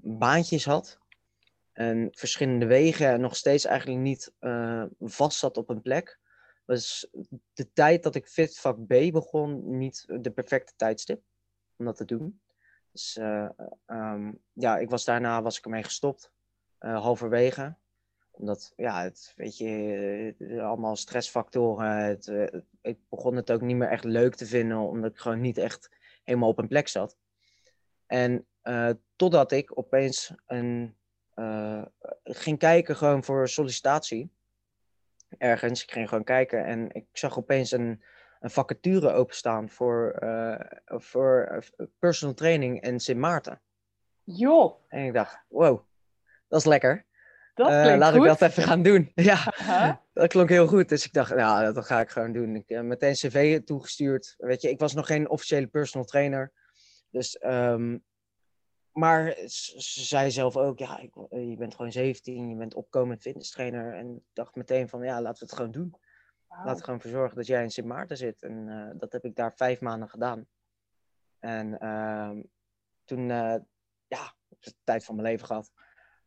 baantjes 0.00 0.64
had, 0.64 1.00
en 1.72 2.08
verschillende 2.10 2.66
wegen 2.66 3.08
en 3.08 3.20
nog 3.20 3.36
steeds 3.36 3.64
eigenlijk 3.64 4.00
niet 4.00 4.32
uh, 4.40 4.84
vast 5.00 5.38
zat 5.38 5.56
op 5.56 5.68
een 5.68 5.82
plek, 5.82 6.18
was 6.64 7.08
de 7.52 7.72
tijd 7.72 8.02
dat 8.02 8.14
ik 8.14 8.26
Fitvak 8.26 8.86
B 8.86 8.88
begon 8.88 9.78
niet 9.78 10.04
de 10.20 10.30
perfecte 10.30 10.72
tijdstip 10.76 11.22
om 11.76 11.84
dat 11.84 11.96
te 11.96 12.04
doen. 12.04 12.40
Dus 12.92 13.16
uh, 13.16 13.48
um, 13.86 14.40
ja, 14.52 14.78
ik 14.78 14.90
was 14.90 15.04
daarna 15.04 15.42
was 15.42 15.58
ik 15.58 15.64
ermee 15.64 15.82
gestopt, 15.82 16.32
uh, 16.80 17.00
halverwege. 17.00 17.76
Omdat, 18.30 18.72
ja, 18.76 19.02
het, 19.02 19.32
weet 19.36 19.56
je, 19.58 20.58
allemaal 20.62 20.96
stressfactoren. 20.96 21.96
Het, 21.96 22.26
ik 22.80 22.98
begon 23.08 23.36
het 23.36 23.50
ook 23.50 23.60
niet 23.60 23.76
meer 23.76 23.88
echt 23.88 24.04
leuk 24.04 24.34
te 24.34 24.46
vinden, 24.46 24.78
omdat 24.78 25.10
ik 25.10 25.18
gewoon 25.18 25.40
niet 25.40 25.58
echt 25.58 25.90
helemaal 26.22 26.48
op 26.48 26.58
een 26.58 26.68
plek 26.68 26.88
zat. 26.88 27.16
En 28.06 28.46
totdat 29.16 29.52
ik 29.52 29.78
opeens 29.78 30.34
een 30.46 30.96
ging 32.24 32.58
kijken 32.58 32.96
gewoon 32.96 33.24
voor 33.24 33.48
sollicitatie. 33.48 34.30
Ergens, 35.38 35.82
ik 35.82 35.90
ging 35.90 36.08
gewoon 36.08 36.24
kijken 36.24 36.64
en 36.64 36.92
ik 36.92 37.06
zag 37.12 37.38
opeens 37.38 37.70
een, 37.70 38.02
een 38.42 38.50
vacature 38.50 39.12
openstaan 39.12 39.68
voor, 39.68 40.16
uh, 40.22 40.60
voor 40.84 41.62
personal 41.98 42.34
training 42.34 42.82
in 42.82 43.00
Sint 43.00 43.18
Maarten. 43.18 43.62
Joh. 44.24 44.74
En 44.88 45.04
ik 45.04 45.12
dacht, 45.12 45.44
wow, 45.48 45.80
dat 46.48 46.60
is 46.60 46.66
lekker. 46.66 47.06
Dat 47.54 47.70
uh, 47.70 47.96
laat 47.96 48.12
goed. 48.14 48.22
ik 48.22 48.38
dat 48.38 48.50
even 48.50 48.62
gaan 48.62 48.82
doen. 48.82 49.12
ja, 49.30 49.54
uh-huh. 49.60 49.94
dat 50.12 50.28
klonk 50.28 50.48
heel 50.48 50.66
goed. 50.66 50.88
Dus 50.88 51.04
ik 51.04 51.12
dacht, 51.12 51.34
nou, 51.34 51.72
dat 51.72 51.86
ga 51.86 52.00
ik 52.00 52.10
gewoon 52.10 52.32
doen. 52.32 52.56
Ik 52.56 52.68
heb 52.68 52.84
meteen 52.84 53.12
cv 53.12 53.60
toegestuurd. 53.64 54.34
Weet 54.38 54.62
je, 54.62 54.70
ik 54.70 54.78
was 54.78 54.94
nog 54.94 55.06
geen 55.06 55.28
officiële 55.28 55.66
personal 55.66 56.06
trainer. 56.06 56.52
Dus 57.10 57.42
um, 57.44 58.04
maar 58.92 59.34
ze 59.46 60.04
zei 60.04 60.30
zelf 60.30 60.56
ook, 60.56 60.78
ja, 60.78 60.98
ik, 60.98 61.10
je 61.30 61.56
bent 61.58 61.74
gewoon 61.74 61.92
17, 61.92 62.48
je 62.48 62.56
bent 62.56 62.74
opkomend 62.74 63.20
fitness 63.20 63.50
trainer. 63.50 63.94
En 63.94 64.16
ik 64.16 64.22
dacht 64.32 64.54
meteen 64.54 64.88
van, 64.88 65.02
ja, 65.02 65.22
laten 65.22 65.38
we 65.38 65.44
het 65.44 65.54
gewoon 65.54 65.70
doen. 65.70 65.94
Wow. 66.56 66.64
Laten 66.64 66.76
we 66.76 66.84
gewoon 66.84 67.00
voor 67.00 67.10
zorgen 67.10 67.36
dat 67.36 67.46
jij 67.46 67.62
in 67.62 67.70
Sint 67.70 67.86
Maarten 67.86 68.16
zit. 68.16 68.42
En 68.42 68.68
uh, 68.68 68.90
dat 68.94 69.12
heb 69.12 69.24
ik 69.24 69.36
daar 69.36 69.52
vijf 69.54 69.80
maanden 69.80 70.08
gedaan. 70.08 70.46
En 71.38 71.78
uh, 71.80 72.30
toen, 73.04 73.28
uh, 73.28 73.56
ja, 74.06 74.34
de 74.48 74.74
tijd 74.84 75.04
van 75.04 75.14
mijn 75.14 75.28
leven 75.28 75.46
gehad. 75.46 75.70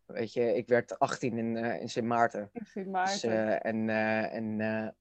Weet 0.06 0.34
je, 0.34 0.56
ik 0.56 0.68
werd 0.68 1.00
18 1.00 1.38
in, 1.38 1.56
uh, 1.56 1.82
in 1.82 1.90
Sint 1.90 2.08
Maarten. 2.08 2.50
In 2.54 2.66
Sint 2.66 2.88
Maarten. 2.88 3.30
Dus, 3.30 3.60
en 3.60 3.90
en 4.30 4.96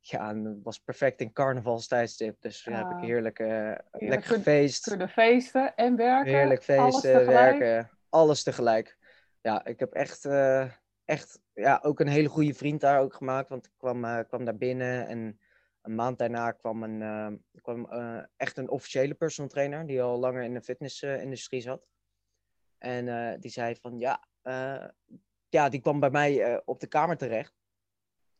ja, 0.00 0.28
en 0.28 0.44
het 0.44 0.62
was 0.62 0.78
perfect 0.78 1.20
in 1.20 1.32
carnavalstijdstip. 1.32 2.40
Dus 2.40 2.62
toen 2.62 2.74
ah. 2.74 2.88
heb 2.88 2.98
ik 2.98 3.04
heerlijk, 3.04 3.38
uh, 3.38 3.48
heerlijk 3.48 3.86
lekker 4.00 4.34
gefeest. 4.34 4.96
Feesten 5.08 5.74
en 5.76 5.96
werken. 5.96 6.32
Heerlijk 6.32 6.62
feesten, 6.62 7.14
alles 7.14 7.26
werken, 7.26 7.90
alles 8.08 8.42
tegelijk. 8.42 8.98
Ja, 9.40 9.64
ik 9.64 9.80
heb 9.80 9.92
echt, 9.92 10.24
uh, 10.24 10.70
echt 11.10 11.40
ja, 11.54 11.80
ook 11.82 12.00
een 12.00 12.08
hele 12.08 12.28
goede 12.28 12.54
vriend 12.54 12.80
daar 12.80 13.00
ook 13.00 13.14
gemaakt. 13.14 13.48
Want 13.48 13.66
ik 13.66 13.72
kwam, 13.76 14.04
uh, 14.04 14.18
kwam 14.28 14.44
daar 14.44 14.56
binnen 14.56 15.06
en 15.06 15.40
een 15.82 15.94
maand 15.94 16.18
daarna 16.18 16.52
kwam, 16.52 16.82
een, 16.82 17.02
eh, 17.02 17.60
kwam 17.62 17.86
eh, 17.90 18.22
echt 18.36 18.56
een 18.56 18.70
officiële 18.70 19.14
personal 19.14 19.50
trainer 19.50 19.86
die 19.86 20.02
al 20.02 20.18
langer 20.18 20.42
in 20.42 20.54
de 20.54 20.62
fitnessindustrie 20.62 21.60
zat. 21.60 21.86
En 22.78 23.40
die 23.40 23.50
zei 23.50 23.76
van 23.80 23.98
ja, 23.98 24.26
ja, 25.48 25.68
die 25.68 25.80
kwam 25.80 26.00
bij 26.00 26.10
mij 26.10 26.62
op 26.64 26.80
de 26.80 26.86
kamer 26.86 27.16
terecht. 27.16 27.54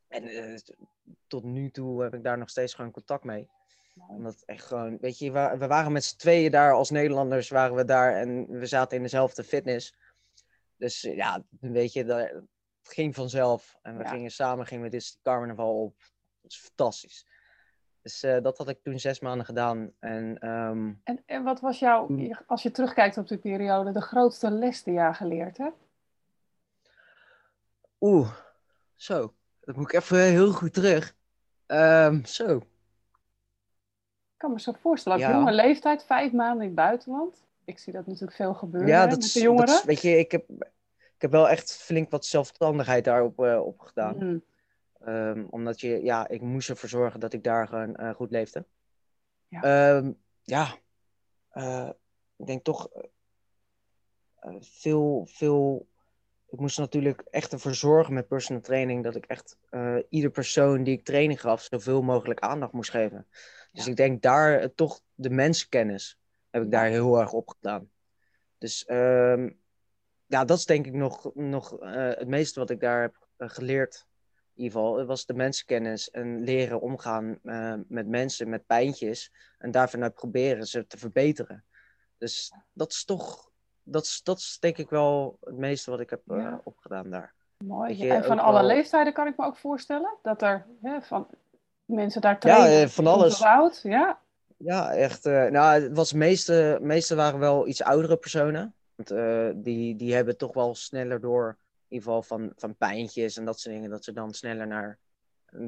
En 0.08 0.60
tot 1.26 1.44
nu 1.44 1.70
toe 1.70 2.02
heb 2.02 2.14
ik 2.14 2.22
daar 2.22 2.38
nog 2.38 2.48
steeds 2.48 2.74
gewoon 2.74 2.90
contact 2.90 3.24
mee. 3.24 3.48
Omdat 4.08 4.42
echt 4.46 4.64
gewoon, 4.64 4.98
weet 5.00 5.18
je, 5.18 5.32
we, 5.32 5.66
waren 5.66 5.92
met 5.92 6.04
z'n 6.04 6.16
tweeën 6.16 6.50
daar 6.50 6.72
als 6.72 6.90
Nederlanders, 6.90 7.48
waren 7.48 7.76
we 7.76 7.84
daar 7.84 8.14
en 8.14 8.48
we 8.58 8.66
zaten 8.66 8.96
in 8.96 9.02
dezelfde 9.02 9.44
fitness. 9.44 9.94
Dus 10.76 11.00
ja, 11.00 11.44
weet 11.60 11.92
je, 11.92 12.04
dat, 12.04 12.42
het 12.90 12.98
ging 12.98 13.14
vanzelf. 13.14 13.78
En 13.82 13.96
we 13.96 14.02
Ja. 14.02 14.08
gingen 14.10 14.30
samen, 14.30 14.66
gingen 14.66 14.84
we 14.84 14.90
dit 14.90 15.18
carnaval 15.22 15.82
op. 15.82 15.94
Dat 16.42 16.50
is 16.50 16.58
fantastisch. 16.58 17.26
Dus 18.02 18.22
eh, 18.22 18.42
dat 18.42 18.58
had 18.58 18.68
ik 18.68 18.82
toen 18.82 18.98
zes 18.98 19.20
maanden 19.20 19.46
gedaan. 19.46 19.92
En 19.98 20.38
ehm, 20.38 20.92
En, 21.04 21.22
en 21.26 21.42
wat 21.42 21.60
was 21.60 21.78
jouw, 21.78 22.06
Mm. 22.08 22.38
als 22.46 22.62
je 22.62 22.70
terugkijkt 22.70 23.16
op 23.18 23.28
die 23.28 23.38
periode, 23.38 23.92
de 23.92 24.00
grootste 24.00 24.50
les 24.50 24.82
die 24.82 24.94
je 24.94 25.14
geleerd 25.14 25.56
hebt? 25.58 25.76
oeh, 28.00 28.30
zo. 28.94 29.34
Dat 29.60 29.76
moet 29.76 29.92
ik 29.92 30.00
even 30.00 30.18
heel 30.22 30.52
goed 30.52 30.72
terug. 30.74 31.14
Ehm, 31.66 32.24
zo. 32.24 32.56
Ik 32.56 34.46
kan 34.46 34.52
me 34.52 34.60
zo 34.60 34.72
voorstellen, 34.72 35.18
op 35.18 35.24
Ja. 35.24 35.30
jonge 35.32 35.52
leeftijd, 35.52 36.04
vijf 36.04 36.32
maanden 36.32 36.60
in 36.60 36.66
het 36.66 36.74
buitenland. 36.74 37.44
Ik 37.64 37.78
zie 37.78 37.92
dat 37.92 38.06
natuurlijk 38.06 38.36
veel 38.36 38.54
gebeuren 38.54 38.88
Ja, 38.90 39.00
dat 39.06 39.10
met 39.16 39.24
is, 39.24 39.32
de 39.32 39.38
dat 39.38 39.48
jongeren. 39.48 39.74
is- 39.74 39.84
weet 39.84 40.00
je, 40.02 40.18
ik 40.18 40.30
heb, 40.30 40.44
ik 41.20 41.26
heb 41.30 41.40
wel 41.40 41.48
echt 41.48 41.76
flink 41.76 42.10
wat 42.10 42.24
zelfstandigheid 42.26 43.04
daarop 43.04 43.40
eh, 43.44 43.60
op 43.66 43.80
gedaan. 43.80 44.16
Mm, 44.26 44.44
Ehm, 45.00 45.44
omdat 45.50 45.80
je, 45.80 46.02
ja, 46.02 46.28
ik 46.28 46.40
moest 46.40 46.68
ervoor 46.68 46.88
zorgen 46.88 47.20
dat 47.20 47.32
ik 47.32 47.44
daar 47.44 47.68
gewoon 47.68 47.96
eh, 47.96 48.14
goed 48.14 48.30
leefde. 48.30 48.64
Ja. 49.48 49.62
Ehm, 49.62 50.12
ja, 50.42 50.76
Eh, 51.48 51.90
ik 52.36 52.46
denk 52.46 52.64
toch 52.64 52.88
veel, 54.60 55.26
veel. 55.30 55.88
Ik 56.48 56.58
moest 56.60 56.78
natuurlijk 56.78 57.20
echt 57.30 57.52
ervoor 57.52 57.74
zorgen 57.74 58.14
met 58.14 58.28
personal 58.28 58.62
training 58.62 59.04
dat 59.04 59.16
ik 59.16 59.26
echt 59.26 59.58
ieder 60.08 60.30
persoon 60.30 60.82
die 60.82 60.96
ik 60.98 61.04
training 61.04 61.40
gaf 61.40 61.62
zoveel 61.62 62.02
mogelijk 62.02 62.40
aandacht 62.40 62.72
moest 62.72 62.90
geven. 62.90 63.26
Dus 63.72 63.84
Ja. 63.84 63.90
ik 63.90 63.96
denk 63.96 64.22
daar 64.22 64.74
toch 64.74 65.00
de 65.14 65.30
mensenkennis 65.30 66.18
heb 66.50 66.62
ik 66.62 66.70
daar 66.70 66.86
heel 66.88 67.20
erg 67.20 67.32
op 67.32 67.48
gedaan. 67.48 67.90
Dus 68.58 68.84
ehm, 68.84 69.50
ja, 70.30 70.44
dat 70.44 70.58
is 70.58 70.64
denk 70.66 70.86
ik 70.86 70.92
nog, 70.92 71.30
nog 71.34 71.78
eh, 71.80 71.92
het 72.08 72.28
meeste 72.28 72.60
wat 72.60 72.70
ik 72.70 72.80
daar 72.80 73.00
heb 73.00 73.26
eh, 73.36 73.48
geleerd. 73.48 74.06
In 74.54 74.62
ieder 74.62 74.78
geval, 74.80 74.98
het 74.98 75.06
was 75.06 75.26
de 75.26 75.34
mensenkennis 75.34 76.10
en 76.10 76.44
leren 76.44 76.80
omgaan 76.80 77.38
eh, 77.44 77.74
met 77.88 78.06
mensen, 78.06 78.48
met 78.48 78.66
pijntjes. 78.66 79.32
En 79.58 79.70
daarvanuit 79.70 80.14
proberen 80.14 80.66
ze 80.66 80.86
te 80.86 80.98
verbeteren. 80.98 81.64
Dus 82.18 82.52
dat 82.72 82.92
is 82.92 83.04
toch, 83.04 83.50
dat 83.82 84.04
is, 84.04 84.20
dat 84.22 84.38
is 84.38 84.56
denk 84.60 84.78
ik 84.78 84.90
wel 84.90 85.38
het 85.40 85.56
meeste 85.56 85.90
wat 85.90 86.00
ik 86.00 86.10
heb 86.10 86.20
Ja. 86.24 86.60
opgedaan 86.64 87.10
daar. 87.10 87.34
mooi. 87.64 88.08
en 88.08 88.24
van 88.24 88.38
alle 88.38 88.58
wel- 88.58 88.66
leeftijden 88.66 89.12
kan 89.12 89.26
ik 89.26 89.36
me 89.36 89.44
ook 89.44 89.56
voorstellen 89.56 90.18
dat 90.22 90.42
er 90.42 90.66
hè, 90.82 91.02
van 91.02 91.28
mensen 91.84 92.20
daar 92.20 92.32
Ja, 92.32 92.38
trainen. 92.38 92.82
eh, 92.82 92.88
van 92.88 93.06
alles. 93.06 93.42
oud, 93.42 93.80
ja. 93.82 94.20
Ja, 94.56 94.92
echt. 94.92 95.24
nou, 95.24 95.82
het 95.82 95.96
was 95.96 96.12
meeste, 96.12 96.78
meeste 96.82 97.14
waren 97.14 97.38
wel 97.38 97.66
iets 97.66 97.82
oudere 97.82 98.16
personen. 98.16 98.74
Want 99.00 99.10
eh, 99.10 99.50
die, 99.54 99.96
die 99.96 100.14
hebben 100.14 100.36
toch 100.36 100.54
wel 100.54 100.74
sneller 100.74 101.20
door, 101.20 101.48
in 101.88 101.96
ieder 101.96 102.04
geval 102.06 102.22
van, 102.22 102.52
van 102.56 102.76
pijntjes 102.76 103.36
en 103.36 103.44
dat 103.44 103.60
soort 103.60 103.74
dingen, 103.74 103.90
dat 103.90 104.04
ze 104.04 104.12
dan 104.12 104.34
sneller 104.34 104.66
naar 104.66 104.98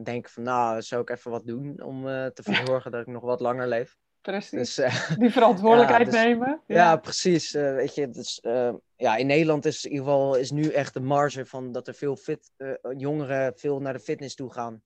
denken 0.03 0.31
van, 0.31 0.43
nou, 0.43 0.83
zou 0.83 1.03
ik 1.03 1.11
even 1.11 1.31
wat 1.31 1.47
doen 1.47 1.83
om 1.83 2.09
eh, 2.09 2.27
te 2.27 2.43
verzorgen 2.53 2.91
dat 2.91 3.01
ik 3.01 3.07
nog 3.07 3.23
wat 3.23 3.41
langer 3.41 3.69
leef. 3.69 3.97
Precies. 4.21 4.51
Dus 4.51 4.79
eh, 4.79 5.11
Die 5.19 5.31
verantwoordelijkheid 5.31 6.07
Ja, 6.07 6.13
dus- 6.13 6.23
nemen. 6.23 6.61
ja, 6.67 6.97
precies. 6.97 7.55
eh, 7.55 7.75
weet 7.75 7.95
je, 7.95 8.09
dus, 8.11 8.41
eh, 8.41 8.75
ja, 8.97 9.17
in 9.17 9.27
Nederland 9.27 9.65
is 9.65 9.85
in 9.85 9.91
ieder 9.91 10.07
geval 10.07 10.37
is 10.37 10.51
nu 10.51 10.69
echt 10.69 10.95
de 10.95 11.01
marge 11.01 11.47
van 11.47 11.73
dat 11.73 11.89
er 11.89 11.95
veel 11.95 12.17
fit, 12.17 12.51
eh, 12.57 12.73
jongeren 12.97 13.53
veel 13.57 13.81
naar 13.81 13.93
de 13.93 14.01
fitness 14.01 14.35
toe 14.35 14.53
gaan. 14.53 14.83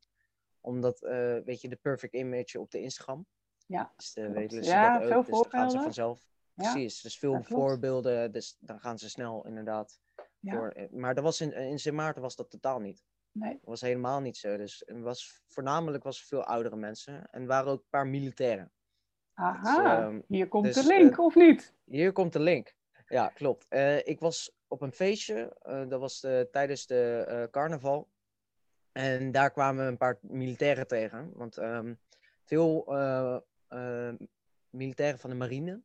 Omdat, 0.60 1.02
eh, 1.02 1.36
weet 1.44 1.60
je, 1.60 1.68
de 1.68 1.78
perfect 1.82 2.14
image 2.14 2.60
op 2.60 2.70
de 2.70 2.80
Instagram. 2.80 3.26
Ja, 3.66 3.92
Dus 3.96 4.12
weten 4.14 4.64
ze 4.64 4.70
Ja, 4.70 4.98
dat 4.98 5.08
veel 5.08 5.16
ook, 5.16 5.26
dus 5.26 5.34
gaan 5.34 5.42
ze 5.44 5.46
voorbeelden. 5.50 5.82
vanzelf. 5.82 6.20
Ja, 6.56 6.72
Precies, 6.72 7.00
dus 7.00 7.18
veel 7.18 7.42
voorbeelden, 7.42 8.32
dus 8.32 8.56
dan 8.60 8.80
gaan 8.80 8.98
ze 8.98 9.08
snel 9.08 9.46
inderdaad. 9.46 10.00
Voor, 10.40 10.68
eh, 10.68 10.90
maar 10.90 11.14
dat 11.14 11.25
was 11.25 11.40
in, 11.40 11.52
in 11.52 11.78
Sint 11.78 11.96
Maarten 11.96 12.22
was 12.22 12.36
dat 12.36 12.50
totaal 12.50 12.80
niet. 12.80 13.04
Nee. 13.32 13.52
Dat 13.52 13.60
was 13.64 13.80
helemaal 13.80 14.20
niet 14.20 14.36
zo. 14.36 14.56
Dus 14.56 14.82
het 14.86 15.00
was, 15.00 15.42
voornamelijk 15.46 16.04
was 16.04 16.20
er 16.20 16.26
veel 16.26 16.44
oudere 16.44 16.76
mensen 16.76 17.28
en 17.30 17.46
waren 17.46 17.72
ook 17.72 17.80
een 17.80 17.88
paar 17.90 18.06
militairen. 18.06 18.72
Aha, 19.34 20.02
ehm, 20.02 20.20
hier 20.26 20.48
komt 20.48 20.64
dus, 20.64 20.75
de 20.75 20.86
link, 20.86 21.12
eh, 21.12 21.18
of 21.18 21.34
niet? 21.34 21.75
Hier 21.84 22.12
komt 22.12 22.32
de 22.32 22.40
link. 22.40 22.75
Ja, 23.06 23.28
klopt. 23.28 23.66
Eh, 23.68 24.06
ik 24.06 24.20
was 24.20 24.56
op 24.66 24.80
een 24.80 24.92
feestje, 24.92 25.56
eh, 25.62 25.88
dat 25.88 26.00
was 26.00 26.20
de, 26.20 26.48
tijdens 26.50 26.86
de 26.86 27.25
eh, 27.28 27.50
carnaval. 27.50 28.08
En 28.92 29.30
daar 29.30 29.50
kwamen 29.50 29.84
we 29.84 29.90
een 29.90 29.96
paar 29.96 30.18
militairen 30.20 30.86
tegen. 30.86 31.30
Want 31.34 31.56
ehm, 31.56 31.94
veel 32.44 32.84
eh, 32.86 33.36
eh, 33.68 34.14
militairen 34.70 35.18
van 35.18 35.30
de 35.30 35.36
marine, 35.36 35.82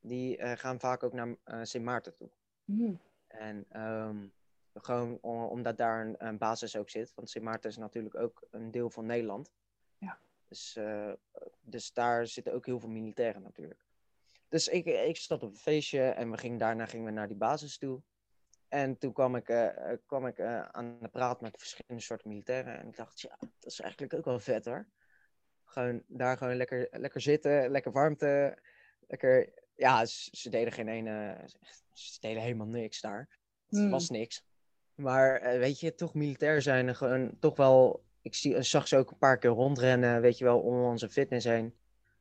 die 0.00 0.36
eh, 0.36 0.56
gaan 0.58 0.80
vaak 0.80 1.02
ook 1.02 1.12
naar 1.12 1.34
eh, 1.44 1.60
Sint 1.62 1.84
Maarten 1.84 2.14
toe. 2.14 2.30
Hm, 2.64 2.94
En 3.26 3.64
ehm, 3.68 4.26
gewoon 4.74 5.18
om- 5.20 5.44
omdat 5.44 5.76
daar 5.76 6.06
een, 6.06 6.14
een 6.18 6.38
basis 6.38 6.76
ook 6.76 6.90
zit. 6.90 7.12
Want 7.14 7.30
Sint 7.30 7.44
Maarten 7.44 7.70
is 7.70 7.76
natuurlijk 7.76 8.14
ook 8.14 8.46
een 8.50 8.70
deel 8.70 8.90
van 8.90 9.06
Nederland. 9.06 9.52
Ja. 9.98 10.18
Dus, 10.48 10.76
eh, 10.76 11.12
dus 11.60 11.92
daar 11.92 12.26
zitten 12.26 12.52
ook 12.52 12.66
heel 12.66 12.80
veel 12.80 12.88
militairen 12.88 13.42
natuurlijk. 13.42 13.84
Dus 14.48 14.68
ik, 14.68 14.84
ik 14.84 15.16
zat 15.16 15.42
op 15.42 15.50
een 15.50 15.56
feestje 15.56 16.02
en 16.02 16.30
we 16.30 16.36
gingen, 16.38 16.58
daarna 16.58 16.86
gingen 16.86 17.06
we 17.06 17.10
naar 17.12 17.28
die 17.28 17.36
basis 17.36 17.78
toe. 17.78 18.02
En 18.68 18.98
toen 18.98 19.12
kwam 19.12 19.36
ik, 19.36 19.72
kwam 20.06 20.26
ik 20.26 20.40
aan 20.70 20.98
de 21.00 21.08
praat 21.08 21.40
met 21.40 21.58
verschillende 21.58 22.02
soorten 22.02 22.28
militairen. 22.28 22.78
En 22.78 22.88
ik 22.88 22.96
dacht, 22.96 23.20
ja, 23.20 23.36
dat 23.38 23.70
is 23.72 23.80
eigenlijk 23.80 24.14
ook 24.14 24.24
wel 24.24 24.38
vet 24.40 24.64
hoor. 24.64 24.86
Gewoon 25.64 26.02
daar 26.06 26.36
gewoon 26.36 26.54
lekker, 26.56 26.88
lekker 26.90 27.20
zitten, 27.20 27.70
lekker 27.70 27.92
warmte. 27.92 28.58
Lekker, 29.06 29.52
ja, 29.80 30.04
ze, 30.04 30.28
ze 30.32 30.50
deden 30.50 30.72
geen 30.72 30.88
ene, 30.88 31.36
ze 31.92 32.20
deden 32.20 32.42
helemaal 32.42 32.66
niks 32.66 33.00
daar. 33.00 33.28
Het 33.68 33.78
Hmm. 33.78 33.90
was 33.90 34.10
niks. 34.10 34.42
Maar 34.94 35.36
eh, 35.36 35.58
weet 35.58 35.80
je, 35.80 35.94
toch 35.94 36.14
militair 36.14 36.62
zijn 36.62 36.88
en 36.88 36.96
gewoon 36.96 37.36
toch 37.38 37.56
wel. 37.56 38.04
Ik 38.22 38.34
zie, 38.34 38.62
zag 38.62 38.88
ze 38.88 38.96
ook 38.96 39.10
een 39.10 39.18
paar 39.18 39.38
keer 39.38 39.50
rondrennen, 39.50 40.20
weet 40.20 40.38
je 40.38 40.44
wel, 40.44 40.60
om 40.60 40.82
onze 40.82 41.08
fitness 41.08 41.46
heen. 41.46 41.74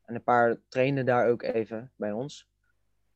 En 0.05 0.15
een 0.15 0.23
paar 0.23 0.57
trainden 0.67 1.05
daar 1.05 1.27
ook 1.27 1.41
even 1.41 1.91
bij 1.95 2.11
ons. 2.11 2.47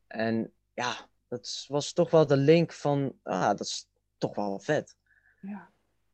En 0.06 0.52
ja, 0.74 1.08
dat 1.28 1.64
was 1.68 1.92
toch 1.92 2.10
wel 2.10 2.26
de 2.26 2.36
link 2.36 2.72
van, 2.72 3.18
ah, 3.22 3.46
dat 3.46 3.60
is 3.60 3.88
toch 4.18 4.34
wel 4.34 4.58
vet. 4.58 4.96
ja. 5.40 5.72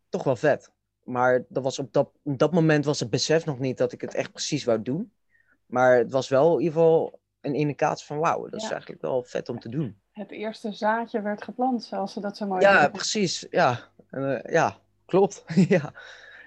Toch 0.08 0.24
wel 0.24 0.36
vet. 0.36 0.70
Maar 1.04 1.44
dat 1.48 1.62
was 1.62 1.78
op, 1.78 1.92
dat, 1.92 2.10
op 2.22 2.38
dat 2.38 2.52
moment 2.52 2.84
was 2.84 3.00
het 3.00 3.10
besef 3.10 3.44
nog 3.44 3.58
niet 3.58 3.78
dat 3.78 3.92
ik 3.92 4.00
het 4.00 4.14
echt 4.14 4.32
precies 4.32 4.64
wou 4.64 4.82
doen. 4.82 5.12
Maar 5.66 5.98
het 5.98 6.10
was 6.10 6.28
wel 6.28 6.52
in 6.58 6.64
ieder 6.64 6.72
geval 6.72 7.19
een 7.40 7.54
indicatie 7.54 8.06
van, 8.06 8.18
wauw, 8.18 8.48
dat 8.48 8.62
is 8.62 8.70
eigenlijk 8.70 9.02
wel 9.02 9.22
vet 9.22 9.48
om 9.48 9.60
te 9.60 9.68
doen. 9.68 10.00
Het 10.10 10.30
eerste 10.30 10.72
zaadje 10.72 11.22
werd 11.22 11.42
geplant, 11.42 11.84
zoals 11.84 12.12
ze 12.12 12.20
dat 12.20 12.36
zo 12.36 12.46
mooi 12.46 12.60
Ja, 12.60 12.88
precies. 12.88 13.46
Ja, 13.50 13.88
Eh, 14.10 14.42
ja 14.42 14.78
klopt. 15.06 15.44
ja. 15.68 15.92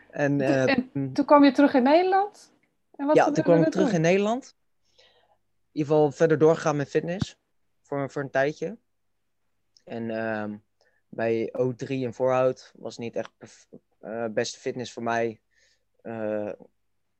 En, 0.09 0.41
eh, 0.41 0.77
en 0.77 1.13
Toen 1.13 1.25
kwam 1.25 1.43
je 1.43 1.51
terug 1.51 1.73
in 1.73 1.83
Nederland? 1.83 2.53
En 2.95 3.05
wat 3.05 3.15
ja, 3.15 3.31
toen 3.31 3.43
kwam 3.43 3.63
ik 3.63 3.71
terug 3.71 3.93
in 3.93 4.01
Nederland. 4.01 4.55
In 4.95 5.79
ieder 5.79 5.93
geval 5.93 6.11
verder 6.11 6.37
doorgegaan 6.37 6.75
met 6.75 6.89
fitness. 6.89 7.37
Voor, 7.81 8.09
voor 8.11 8.21
een 8.21 8.29
tijdje. 8.29 8.77
En 9.83 10.09
ehm, 10.09 10.57
bij 11.09 11.53
O3 11.57 11.87
en 11.87 12.13
voorhoud 12.13 12.71
was 12.75 12.97
niet 12.97 13.15
echt 13.15 13.31
eh, 13.99 14.25
beste 14.31 14.59
fitness 14.59 14.93
voor 14.93 15.03
mij. 15.03 15.41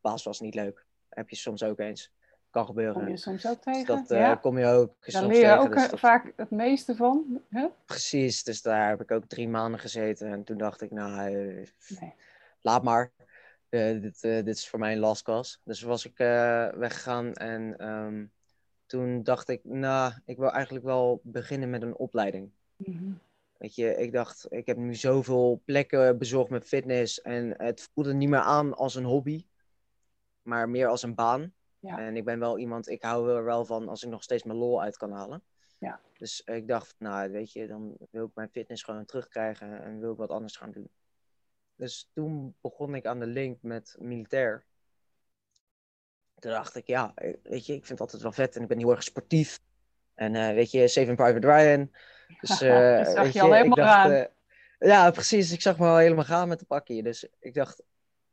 Baas 0.01 0.23
was 0.23 0.39
niet 0.39 0.55
leuk. 0.55 0.85
Heb 1.09 1.29
je 1.29 1.35
soms 1.35 1.63
ook 1.63 1.79
eens. 1.79 2.11
Kan 2.53 2.65
gebeuren. 2.65 2.93
Kom 2.93 3.07
je 3.07 3.17
soms 3.17 3.47
ook 3.47 3.63
Dus 3.63 3.73
tegen? 3.73 3.95
dat 3.95 4.11
eh, 4.11 4.19
ja. 4.19 4.35
kom 4.35 4.57
je 4.57 4.65
ook 4.65 4.93
Daar 4.99 5.21
soms 5.21 5.33
leer 5.33 5.45
je 5.49 5.57
ook 5.57 5.73
dus 5.73 5.83
eh, 5.83 5.89
dat- 5.89 5.99
vaak 5.99 6.33
het 6.35 6.49
meeste 6.49 6.95
van. 6.95 7.41
Hè? 7.49 7.67
Precies, 7.85 8.43
dus 8.43 8.61
daar 8.61 8.89
heb 8.89 9.01
ik 9.01 9.11
ook 9.11 9.25
drie 9.27 9.47
maanden 9.49 9.79
gezeten. 9.79 10.27
En 10.31 10.43
toen 10.43 10.57
dacht 10.57 10.81
ik, 10.81 10.91
nou, 10.91 11.19
eh, 11.19 11.67
Nee. 11.99 12.13
laat 12.61 12.83
maar. 12.83 13.11
Dit, 13.69 14.21
dit 14.21 14.47
is 14.47 14.69
voor 14.69 14.79
mij 14.79 14.93
een 14.93 14.99
last. 14.99 15.59
Dus 15.63 15.81
was 15.81 16.05
ik 16.05 16.19
eh, 16.19 16.67
weggegaan 16.73 17.33
en 17.33 17.77
ehm, 17.77 18.25
toen 18.85 19.23
dacht 19.23 19.49
ik, 19.49 19.59
nou, 19.63 20.13
ik 20.25 20.37
wil 20.37 20.51
eigenlijk 20.51 20.85
wel 20.85 21.19
beginnen 21.23 21.69
met 21.69 21.81
een 21.81 21.95
opleiding. 21.95 22.49
Mhm. 22.75 23.11
Weet 23.57 23.75
je, 23.75 23.95
ik 23.95 24.11
dacht, 24.11 24.45
ik 24.49 24.65
heb 24.65 24.77
nu 24.77 24.95
zoveel 24.95 25.61
plekken 25.65 26.17
bezocht 26.17 26.49
met 26.49 26.65
fitness 26.65 27.21
en 27.21 27.53
het 27.57 27.89
voelde 27.93 28.13
niet 28.13 28.29
meer 28.29 28.39
aan 28.39 28.73
als 28.75 28.95
een 28.95 29.03
hobby, 29.03 29.45
maar 30.41 30.69
meer 30.69 30.87
als 30.87 31.03
een 31.03 31.15
baan. 31.15 31.53
Ja. 31.83 31.97
En 31.99 32.15
ik 32.15 32.25
ben 32.25 32.39
wel 32.39 32.57
iemand, 32.59 32.89
ik 32.89 33.01
hou 33.01 33.35
er 33.35 33.43
wel 33.43 33.65
van 33.65 33.89
als 33.89 34.03
ik 34.03 34.09
nog 34.09 34.23
steeds 34.23 34.43
mijn 34.43 34.57
lol 34.57 34.81
uit 34.81 34.97
kan 34.97 35.11
halen. 35.11 35.43
Ja. 35.77 35.99
Dus 36.17 36.41
ik 36.45 36.67
dacht, 36.67 36.95
nou, 36.97 37.31
weet 37.31 37.51
je, 37.51 37.67
dan 37.67 37.95
wil 38.11 38.25
ik 38.25 38.31
mijn 38.35 38.49
fitness 38.49 38.83
gewoon 38.83 39.05
terugkrijgen 39.05 39.83
en 39.83 39.99
wil 39.99 40.11
ik 40.11 40.17
wat 40.17 40.29
anders 40.29 40.55
gaan 40.55 40.71
doen. 40.71 40.89
Dus 41.75 42.09
toen 42.13 42.55
begon 42.61 42.95
ik 42.95 43.05
aan 43.05 43.19
de 43.19 43.25
link 43.25 43.61
met 43.61 43.95
militair. 43.99 44.65
toen 46.39 46.51
dacht 46.51 46.75
ik, 46.75 46.87
ja, 46.87 47.13
weet 47.43 47.65
je, 47.65 47.73
ik 47.73 47.85
vind 47.85 47.87
het 47.87 47.99
altijd 47.99 48.21
wel 48.21 48.31
vet 48.31 48.55
en 48.55 48.61
ik 48.61 48.67
ben 48.67 48.77
heel 48.77 48.91
erg 48.91 49.03
sportief. 49.03 49.59
En 50.13 50.33
uh, 50.33 50.53
weet 50.53 50.71
je, 50.71 50.87
Saving 50.87 51.17
Private 51.17 51.47
Ryan. 51.47 51.91
Dus, 52.39 52.61
uh, 52.61 52.97
dat 53.03 53.13
zag 53.13 53.33
je, 53.33 53.41
al 53.41 53.53
helemaal 53.53 53.75
dacht, 53.75 53.91
gaan. 53.91 54.11
Uh, 54.11 54.25
ja, 54.79 55.11
precies. 55.11 55.51
Ik 55.51 55.61
zag 55.61 55.77
me 55.77 55.87
al 55.87 55.97
helemaal 55.97 56.23
gaan 56.23 56.47
met 56.47 56.59
de 56.59 56.65
pakje. 56.65 57.03
Dus 57.03 57.27
ik 57.39 57.53
dacht, 57.53 57.83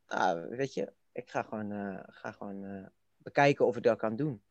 nou, 0.07 0.49
weet 0.49 0.75
je, 0.75 0.93
ik 1.13 1.31
ga 1.31 1.43
gewoon, 1.43 2.03
ga 2.07 2.33
gewoon 2.33 2.91
bekijken 3.23 3.67
of 3.67 3.77
ik 3.77 3.83
dat 3.83 3.99
kan 3.99 4.17
doen. 4.17 4.43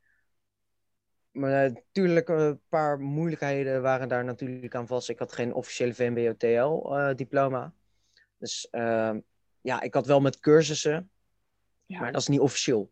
Maar 1.32 1.72
natuurlijk, 1.72 2.30
een 2.30 2.62
paar 2.70 3.00
moeilijkheden 3.00 3.82
waren 3.82 4.08
daar 4.08 4.24
natuurlijk 4.24 4.76
aan 4.76 4.88
vast. 4.88 5.10
Ik 5.10 5.20
had 5.20 5.34
geen 5.34 5.54
officiële 5.54 5.94
VMBO-TL-diploma. 5.94 7.74
dus 8.38 8.70
ehm, 8.70 9.20
ja, 9.62 9.82
ik 9.82 9.94
had 9.94 10.06
wel 10.06 10.22
met 10.22 10.40
cursussen, 10.40 11.12
ja. 11.86 12.00
maar 12.00 12.12
dat 12.12 12.22
is 12.22 12.28
niet 12.28 12.40
officieel. 12.40 12.92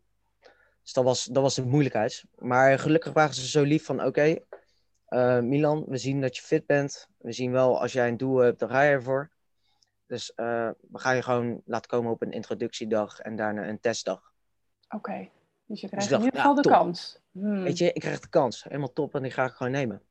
Dus 0.83 0.93
dat 0.93 1.03
was, 1.03 1.25
dat 1.25 1.43
was 1.43 1.55
de 1.55 1.65
moeilijkheid. 1.65 2.23
Maar 2.35 2.79
gelukkig 2.79 3.13
waren 3.13 3.33
ze 3.33 3.47
zo 3.47 3.63
lief 3.63 3.85
van, 3.85 3.95
oké, 3.95 4.07
okay, 4.07 4.45
uh, 5.09 5.39
Milan, 5.39 5.85
we 5.87 5.97
zien 5.97 6.21
dat 6.21 6.35
je 6.35 6.41
fit 6.41 6.65
bent. 6.65 7.09
We 7.17 7.31
zien 7.31 7.51
wel, 7.51 7.81
als 7.81 7.93
jij 7.93 8.07
een 8.07 8.17
doel 8.17 8.37
hebt, 8.37 8.59
dan 8.59 8.69
ga 8.69 8.81
je 8.81 8.91
ervoor. 8.91 9.31
Dus 10.05 10.31
uh, 10.35 10.69
we 10.91 10.99
gaan 10.99 11.15
je 11.15 11.21
gewoon 11.21 11.61
laten 11.65 11.89
komen 11.89 12.11
op 12.11 12.21
een 12.21 12.31
introductiedag 12.31 13.19
en 13.19 13.35
daarna 13.35 13.67
een 13.67 13.79
testdag. 13.79 14.33
Oké, 14.85 14.95
okay. 14.95 15.31
Dus 15.67 15.81
je 15.81 15.87
krijgt 15.87 16.09
dus 16.09 16.17
in 16.17 16.23
ieder 16.23 16.39
geval 16.39 16.55
ja, 16.55 16.61
de 16.61 16.69
top. 16.69 16.77
kans. 16.77 17.19
Hmm. 17.31 17.63
Weet 17.63 17.77
je, 17.77 17.93
ik 17.93 18.01
krijg 18.01 18.19
de 18.19 18.29
kans. 18.29 18.63
Helemaal 18.63 18.93
top 18.93 19.15
en 19.15 19.21
die 19.21 19.31
ga 19.31 19.45
ik 19.45 19.53
gewoon 19.53 19.71
nemen. 19.71 20.01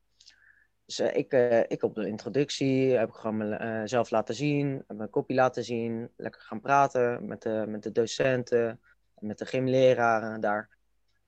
Dus 0.85 0.99
uh, 0.99 1.15
ik, 1.15 1.31
ik 1.67 1.83
op 1.83 1.95
de 1.95 2.07
introductie 2.07 2.91
heb 2.91 3.09
ik 3.09 3.15
gewoon 3.15 3.37
mezelf 3.37 4.09
laten 4.09 4.35
zien, 4.35 4.83
mijn 4.87 5.09
kopie 5.09 5.35
laten 5.35 5.63
zien, 5.63 6.09
lekker 6.15 6.41
gaan 6.41 6.61
praten 6.61 7.27
met 7.27 7.41
de, 7.41 7.65
met 7.67 7.83
de 7.83 7.91
docenten, 7.91 8.79
met 9.19 9.37
de 9.37 9.45
gymleraren 9.45 10.41
daar. 10.41 10.69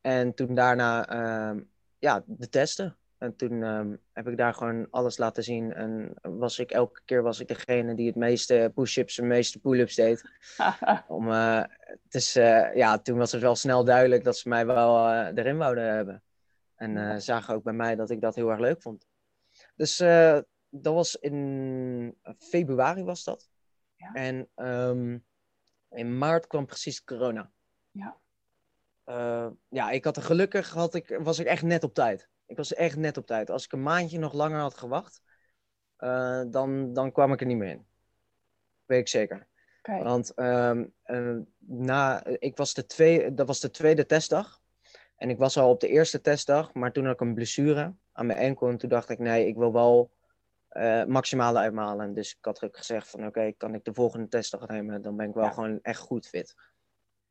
En 0.01 0.33
toen 0.33 0.55
daarna 0.55 1.13
uh, 1.13 1.62
ja, 2.00 2.24
de 2.25 2.50
testen. 2.50 2.98
En 3.19 3.35
toen 3.35 3.63
um, 3.63 4.01
heb 4.11 4.27
ik 4.27 4.38
daar 4.38 4.53
gewoon 4.53 4.88
alles 4.89 5.17
laten 5.17 5.43
zien. 5.43 5.73
En 5.73 6.13
was 6.21 6.59
ik 6.59 6.71
elke 6.71 7.01
keer 7.05 7.21
was 7.21 7.39
ik 7.39 7.47
degene 7.47 7.95
die 7.95 8.07
het 8.07 8.15
meeste 8.15 8.71
push-ups 8.75 9.17
en 9.17 9.27
meeste 9.27 9.59
pull-ups 9.59 9.95
deed. 9.95 10.23
Om, 11.07 11.27
uh, 11.27 11.63
dus 12.09 12.38
uh, 12.38 12.75
ja, 12.75 12.99
toen 12.99 13.17
was 13.17 13.31
het 13.31 13.41
wel 13.41 13.55
snel 13.55 13.83
duidelijk 13.83 14.23
dat 14.23 14.38
ze 14.38 14.49
mij 14.49 14.65
wel 14.65 15.09
uh, 15.09 15.27
erin 15.35 15.57
wouden 15.57 15.93
hebben. 15.93 16.23
En 16.75 17.21
zagen 17.21 17.55
ook 17.55 17.63
bij 17.63 17.73
mij 17.73 17.95
dat 17.95 18.09
ik 18.09 18.21
dat 18.21 18.35
heel 18.35 18.49
erg 18.49 18.59
leuk 18.59 18.81
vond. 18.81 19.05
Dus 19.75 19.97
dat 20.69 20.93
was 20.93 21.15
in 21.15 22.17
februari 22.38 23.03
was 23.03 23.23
dat. 23.23 23.49
Ja. 23.95 24.13
En 24.13 24.49
um, 24.55 25.25
in 25.89 26.17
maart 26.17 26.47
kwam 26.47 26.65
precies 26.65 27.03
corona. 27.03 27.51
Ja. 27.91 28.17
Ja, 29.69 29.89
ik 29.89 30.03
had 30.03 30.17
er 30.17 30.23
gelukkig, 30.23 30.69
had 30.69 30.93
ik, 30.93 31.17
was 31.21 31.39
ik 31.39 31.45
echt 31.45 31.63
net 31.63 31.83
op 31.83 31.93
tijd. 31.93 32.28
Ik 32.49 32.57
was 32.57 32.73
echt 32.73 32.97
net 32.97 33.17
op 33.17 33.25
tijd. 33.25 33.49
Als 33.49 33.65
ik 33.65 33.71
een 33.71 33.83
maandje 33.83 34.19
nog 34.19 34.33
langer 34.33 34.59
had 34.59 34.77
gewacht, 34.77 35.21
uh, 35.99 36.41
dan, 36.47 36.93
dan 36.93 37.11
kwam 37.11 37.33
ik 37.33 37.39
er 37.39 37.47
niet 37.47 37.57
meer 37.57 37.69
in. 37.69 37.85
Weet 38.85 38.99
ik 38.99 39.07
zeker. 39.07 39.47
Okay. 39.81 40.03
Want 40.03 40.31
uh, 40.35 40.79
na, 41.57 42.25
ik 42.25 42.57
was 42.57 42.73
de 42.73 42.85
twee, 42.85 43.33
dat 43.33 43.47
was 43.47 43.59
de 43.59 43.69
tweede 43.69 44.05
testdag. 44.05 44.61
En 45.15 45.29
ik 45.29 45.37
was 45.37 45.57
al 45.57 45.69
op 45.69 45.79
de 45.79 45.87
eerste 45.87 46.21
testdag, 46.21 46.73
maar 46.73 46.91
toen 46.91 47.05
had 47.05 47.13
ik 47.13 47.19
een 47.21 47.33
blessure 47.33 47.95
aan 48.11 48.25
mijn 48.25 48.39
enkel. 48.39 48.69
En 48.69 48.77
toen 48.77 48.89
dacht 48.89 49.09
ik, 49.09 49.19
nee, 49.19 49.47
ik 49.47 49.55
wil 49.55 49.73
wel 49.73 50.11
uh, 50.71 51.05
maximale 51.05 51.59
uitmalen. 51.59 52.13
Dus 52.13 52.31
ik 52.31 52.45
had 52.45 52.63
ook 52.63 52.77
gezegd 52.77 53.09
van, 53.09 53.19
oké, 53.19 53.29
okay, 53.29 53.53
kan 53.53 53.73
ik 53.73 53.83
de 53.83 53.93
volgende 53.93 54.27
testdag 54.27 54.67
nemen? 54.67 55.01
Dan 55.01 55.15
ben 55.15 55.27
ik 55.27 55.33
wel 55.33 55.43
ja. 55.43 55.51
gewoon 55.51 55.79
echt 55.81 55.99
goed 55.99 56.27
fit. 56.27 56.55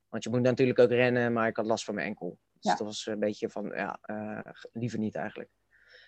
Want 0.09 0.25
je 0.25 0.31
moet 0.31 0.41
natuurlijk 0.41 0.79
ook 0.79 0.91
rennen, 0.91 1.33
maar 1.33 1.49
ik 1.49 1.57
had 1.57 1.67
last 1.67 1.85
van 1.85 1.95
mijn 1.95 2.07
enkel. 2.07 2.39
Dus 2.61 2.77
dat 2.77 2.87
was 2.87 3.07
een 3.07 3.19
beetje 3.19 3.49
van, 3.51 3.73
ja, 3.75 3.99
eh, 4.03 4.53
liever 4.73 4.99
niet 4.99 5.15
eigenlijk. 5.15 5.51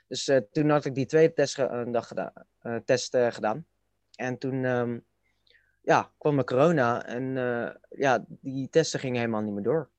Dus 0.08 0.28
eh, 0.28 0.36
toen 0.52 0.70
had 0.70 0.84
ik 0.84 0.94
die 0.94 1.06
tweede 1.06 1.32
test, 1.32 1.56
dag 1.92 2.06
gedaan, 2.08 2.32
eh, 2.58 2.76
test 2.84 3.16
gedaan. 3.16 3.66
En 4.14 4.38
toen 4.38 4.64
ehm, 4.64 4.98
ja, 5.80 6.12
kwam 6.18 6.38
er 6.38 6.44
corona 6.44 7.06
en 7.06 7.34
ja, 7.88 8.24
die 8.28 8.68
testen 8.68 9.00
gingen 9.00 9.18
helemaal 9.18 9.40
niet 9.42 9.54
meer 9.54 9.62
door. 9.62 9.90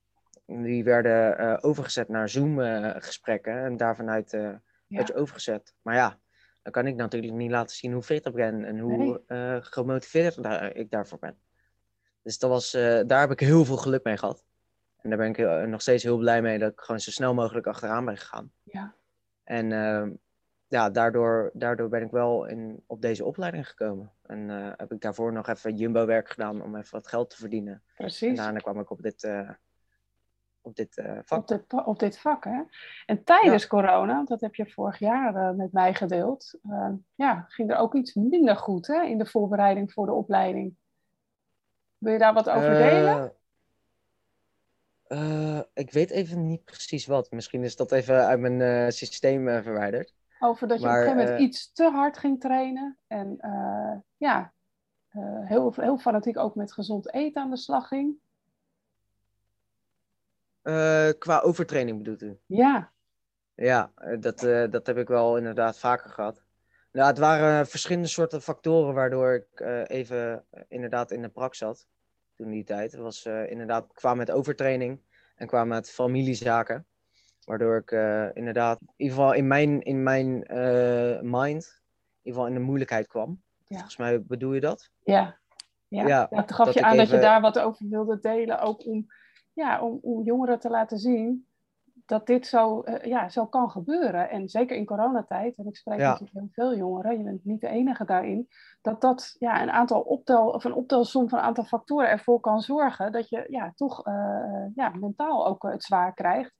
Die 0.46 0.84
werden 0.84 1.64
overgezet 1.64 2.08
naar 2.10 2.30
Zoom-gesprekken 2.30 3.64
en 3.64 3.78
daarvanuit 3.78 4.34
eh 4.34 4.42
Ja. 4.42 4.98
werd 4.98 5.08
je 5.08 5.16
overgezet. 5.16 5.74
Maar 5.82 5.96
ja, 5.96 6.20
dan 6.62 6.72
kan 6.72 6.88
ik 6.88 6.96
natuurlijk 6.96 7.34
niet 7.34 7.52
laten 7.52 7.76
zien 7.76 7.94
hoe 7.94 8.02
fit 8.02 8.26
ik 8.26 8.34
ben 8.34 8.64
en 8.66 8.80
hoe 8.80 9.22
Nee. 9.28 9.62
gemotiveerd 9.62 10.44
daar- 10.44 10.76
ik 10.76 10.92
daarvoor 10.92 11.20
ben. 11.20 11.38
Dus 12.24 12.38
dat 12.40 12.50
was, 12.50 12.72
daar 13.08 13.20
heb 13.20 13.32
ik 13.32 13.40
heel 13.40 13.66
veel 13.66 13.78
geluk 13.78 14.04
mee 14.04 14.18
gehad. 14.18 14.46
En 15.02 15.10
daar 15.10 15.18
ben 15.18 15.30
ik 15.30 15.36
heel- 15.36 15.68
nog 15.68 15.82
steeds 15.82 16.04
heel 16.04 16.18
blij 16.18 16.42
mee 16.42 16.60
dat 16.60 16.72
ik 16.72 16.80
gewoon 16.80 17.00
zo 17.00 17.12
snel 17.12 17.34
mogelijk 17.34 17.68
achteraan 17.68 18.06
ben 18.06 18.18
gegaan. 18.18 18.52
Ja. 18.64 18.94
En 19.44 19.72
ehm, 19.72 20.12
ja, 20.68 20.90
daardoor, 20.90 21.50
daardoor 21.54 21.90
ben 21.90 22.02
ik 22.02 22.12
wel 22.12 22.46
in, 22.46 22.84
op 22.88 23.02
deze 23.02 23.26
opleiding 23.26 23.68
gekomen. 23.68 24.12
En 24.26 24.50
eh, 24.50 24.72
heb 24.76 24.92
ik 24.92 25.02
daarvoor 25.02 25.34
nog 25.34 25.48
even 25.48 25.76
Jumbo-werk 25.76 26.30
gedaan 26.30 26.62
om 26.62 26.76
even 26.76 26.92
wat 26.92 27.08
geld 27.08 27.30
te 27.30 27.36
verdienen. 27.38 27.74
En 27.74 27.82
Precies. 27.96 28.38
daarna 28.38 28.60
kwam 28.60 28.80
ik 28.80 28.90
op 28.90 29.02
dit, 29.02 29.24
eh, 29.24 29.50
op 30.62 30.76
dit 30.76 30.98
eh, 30.98 31.20
vak. 31.26 31.40
Op 31.40 31.48
dit, 31.48 31.68
pa- 31.68 31.84
op 31.84 32.00
dit 32.00 32.20
vak, 32.20 32.44
hè? 32.44 32.62
En 33.06 33.24
tijdens 33.24 33.68
corona, 33.68 34.24
dat 34.24 34.42
heb 34.42 34.56
je 34.56 34.72
vorig 34.72 35.00
jaar 35.00 35.36
eh, 35.36 35.52
met 35.56 35.72
mij 35.72 35.94
gedeeld, 35.94 36.60
eh, 36.70 36.90
ja, 37.16 37.46
ging 37.48 37.72
er 37.72 37.78
ook 37.78 37.96
iets 37.96 38.14
minder 38.14 38.56
goed 38.56 38.88
hè, 38.88 39.02
in 39.04 39.18
de 39.18 39.26
voorbereiding 39.26 39.92
voor 39.94 40.06
de 40.06 40.12
opleiding. 40.14 40.76
Wil 41.98 42.14
je 42.14 42.20
daar 42.20 42.34
wat 42.34 42.50
over 42.50 42.74
delen? 42.74 43.34
Eh, 45.12 45.60
ik 45.74 45.92
weet 45.92 46.10
even 46.10 46.46
niet 46.46 46.64
precies 46.64 47.06
wat. 47.06 47.32
Misschien 47.32 47.64
is 47.64 47.76
dat 47.76 47.92
even 47.92 48.26
uit 48.26 48.40
mijn 48.40 48.62
eh, 48.62 48.90
systeem 48.90 49.48
eh, 49.48 49.62
verwijderd. 49.62 50.14
Over 50.40 50.68
dat 50.68 50.82
je 50.82 50.86
op 50.86 50.92
een 50.92 50.98
gegeven 50.98 51.18
moment 51.18 51.40
iets 51.40 51.72
te 51.72 51.90
hard 51.90 52.18
ging 52.18 52.40
trainen. 52.40 52.98
En 53.08 53.38
ja, 54.18 54.54
heel, 55.44 55.74
heel 55.76 55.98
fanatiek 55.98 56.38
ook 56.38 56.56
met 56.56 56.74
gezond 56.74 57.14
eten 57.14 57.42
aan 57.42 57.50
de 57.50 57.58
slag 57.58 57.88
ging. 57.88 58.16
Qua 61.18 61.40
overtraining 61.40 61.98
bedoelt 61.98 62.22
u? 62.22 62.40
Ja, 62.46 62.92
Ja, 63.56 63.92
dat, 64.20 64.40
dat 64.72 64.88
heb 64.88 64.98
ik 64.98 65.08
wel 65.08 65.38
inderdaad 65.38 65.80
vaker 65.80 66.10
gehad. 66.10 66.44
Nou, 66.92 67.08
het 67.08 67.18
waren 67.18 67.68
verschillende 67.68 68.08
soorten 68.08 68.42
factoren 68.42 68.94
waardoor 68.94 69.34
ik 69.34 69.60
even 69.90 70.46
inderdaad 70.68 71.12
in 71.12 71.22
de 71.22 71.30
prak 71.30 71.56
zat. 71.56 71.88
Toen 72.42 72.52
die 72.52 72.64
tijd. 72.64 72.96
Was 72.96 73.26
eh, 73.26 73.52
inderdaad 73.52 73.94
qua 73.94 74.14
met 74.14 74.32
overtraining 74.32 75.00
en 75.36 75.48
qua 75.48 75.66
met 75.66 75.92
familiezaken. 75.92 76.86
Waardoor 77.46 77.78
ik 77.78 77.92
eh, 77.92 78.36
inderdaad, 78.36 78.80
in 78.82 78.94
ieder 78.98 79.16
geval 79.16 79.34
in 79.34 79.48
mijn, 79.48 79.82
in 79.82 80.04
mijn 80.04 80.44
eh, 80.44 81.20
mind, 81.22 81.64
in 81.64 82.20
ieder 82.22 82.42
geval 82.42 82.48
in 82.48 82.54
de 82.54 82.60
moeilijkheid 82.60 83.08
kwam. 83.08 83.42
Ja. 83.58 83.76
Volgens 83.76 83.98
mij 83.98 84.24
bedoel 84.24 84.54
je 84.54 84.60
dat? 84.60 84.92
ja. 85.04 85.40
Ja, 85.88 86.08
Ja, 86.08 86.28
ja, 86.30 86.44
toen 86.44 86.56
gaf 86.56 86.74
je 86.74 86.84
aan 86.84 86.98
dat 86.98 87.10
je 87.10 87.20
daar 87.20 87.42
wat 87.42 87.60
over 87.60 87.90
wilde 87.90 88.20
delen, 88.20 88.60
ook 88.60 88.86
om, 88.86 89.08
ja, 89.54 89.82
om, 89.82 90.00
om 90.02 90.24
jongeren 90.24 90.60
te 90.60 90.70
laten 90.70 90.98
zien 90.98 91.48
dat 92.12 92.28
dit 92.28 92.48
zo, 92.48 92.82
eh, 92.82 93.10
ja, 93.10 93.30
zo 93.30 93.46
kan 93.46 93.70
gebeuren. 93.70 94.30
En 94.30 94.50
zeker 94.50 94.76
in 94.76 94.86
coronatijd, 94.86 95.58
en 95.58 95.68
ik 95.68 95.76
spreek 95.76 96.00
Ja. 96.00 96.10
natuurlijk 96.10 96.36
heel 96.36 96.50
veel 96.52 96.76
jongeren, 96.76 97.18
je 97.18 97.24
bent 97.24 97.46
niet 97.46 97.62
de 97.62 97.68
enige 97.68 98.06
daarin, 98.06 98.48
dat 98.82 99.02
dat 99.02 99.36
ja, 99.40 99.62
een 99.62 99.72
aantal 99.72 100.02
optel, 100.02 100.50
of 100.50 100.64
een 100.64 100.74
optelsom 100.74 101.30
van 101.30 101.40
een 101.40 101.46
aantal 101.46 101.64
factoren 101.64 102.10
ervoor 102.10 102.40
kan 102.40 102.62
zorgen 102.62 103.12
dat 103.12 103.30
je 103.30 103.46
ja, 103.50 103.72
toch 103.76 104.06
eh, 104.06 104.66
ja, 104.76 104.90
mentaal 104.90 105.48
ook 105.48 105.64
eh, 105.64 105.72
het 105.72 105.84
zwaar 105.84 106.14
krijgt. 106.14 106.54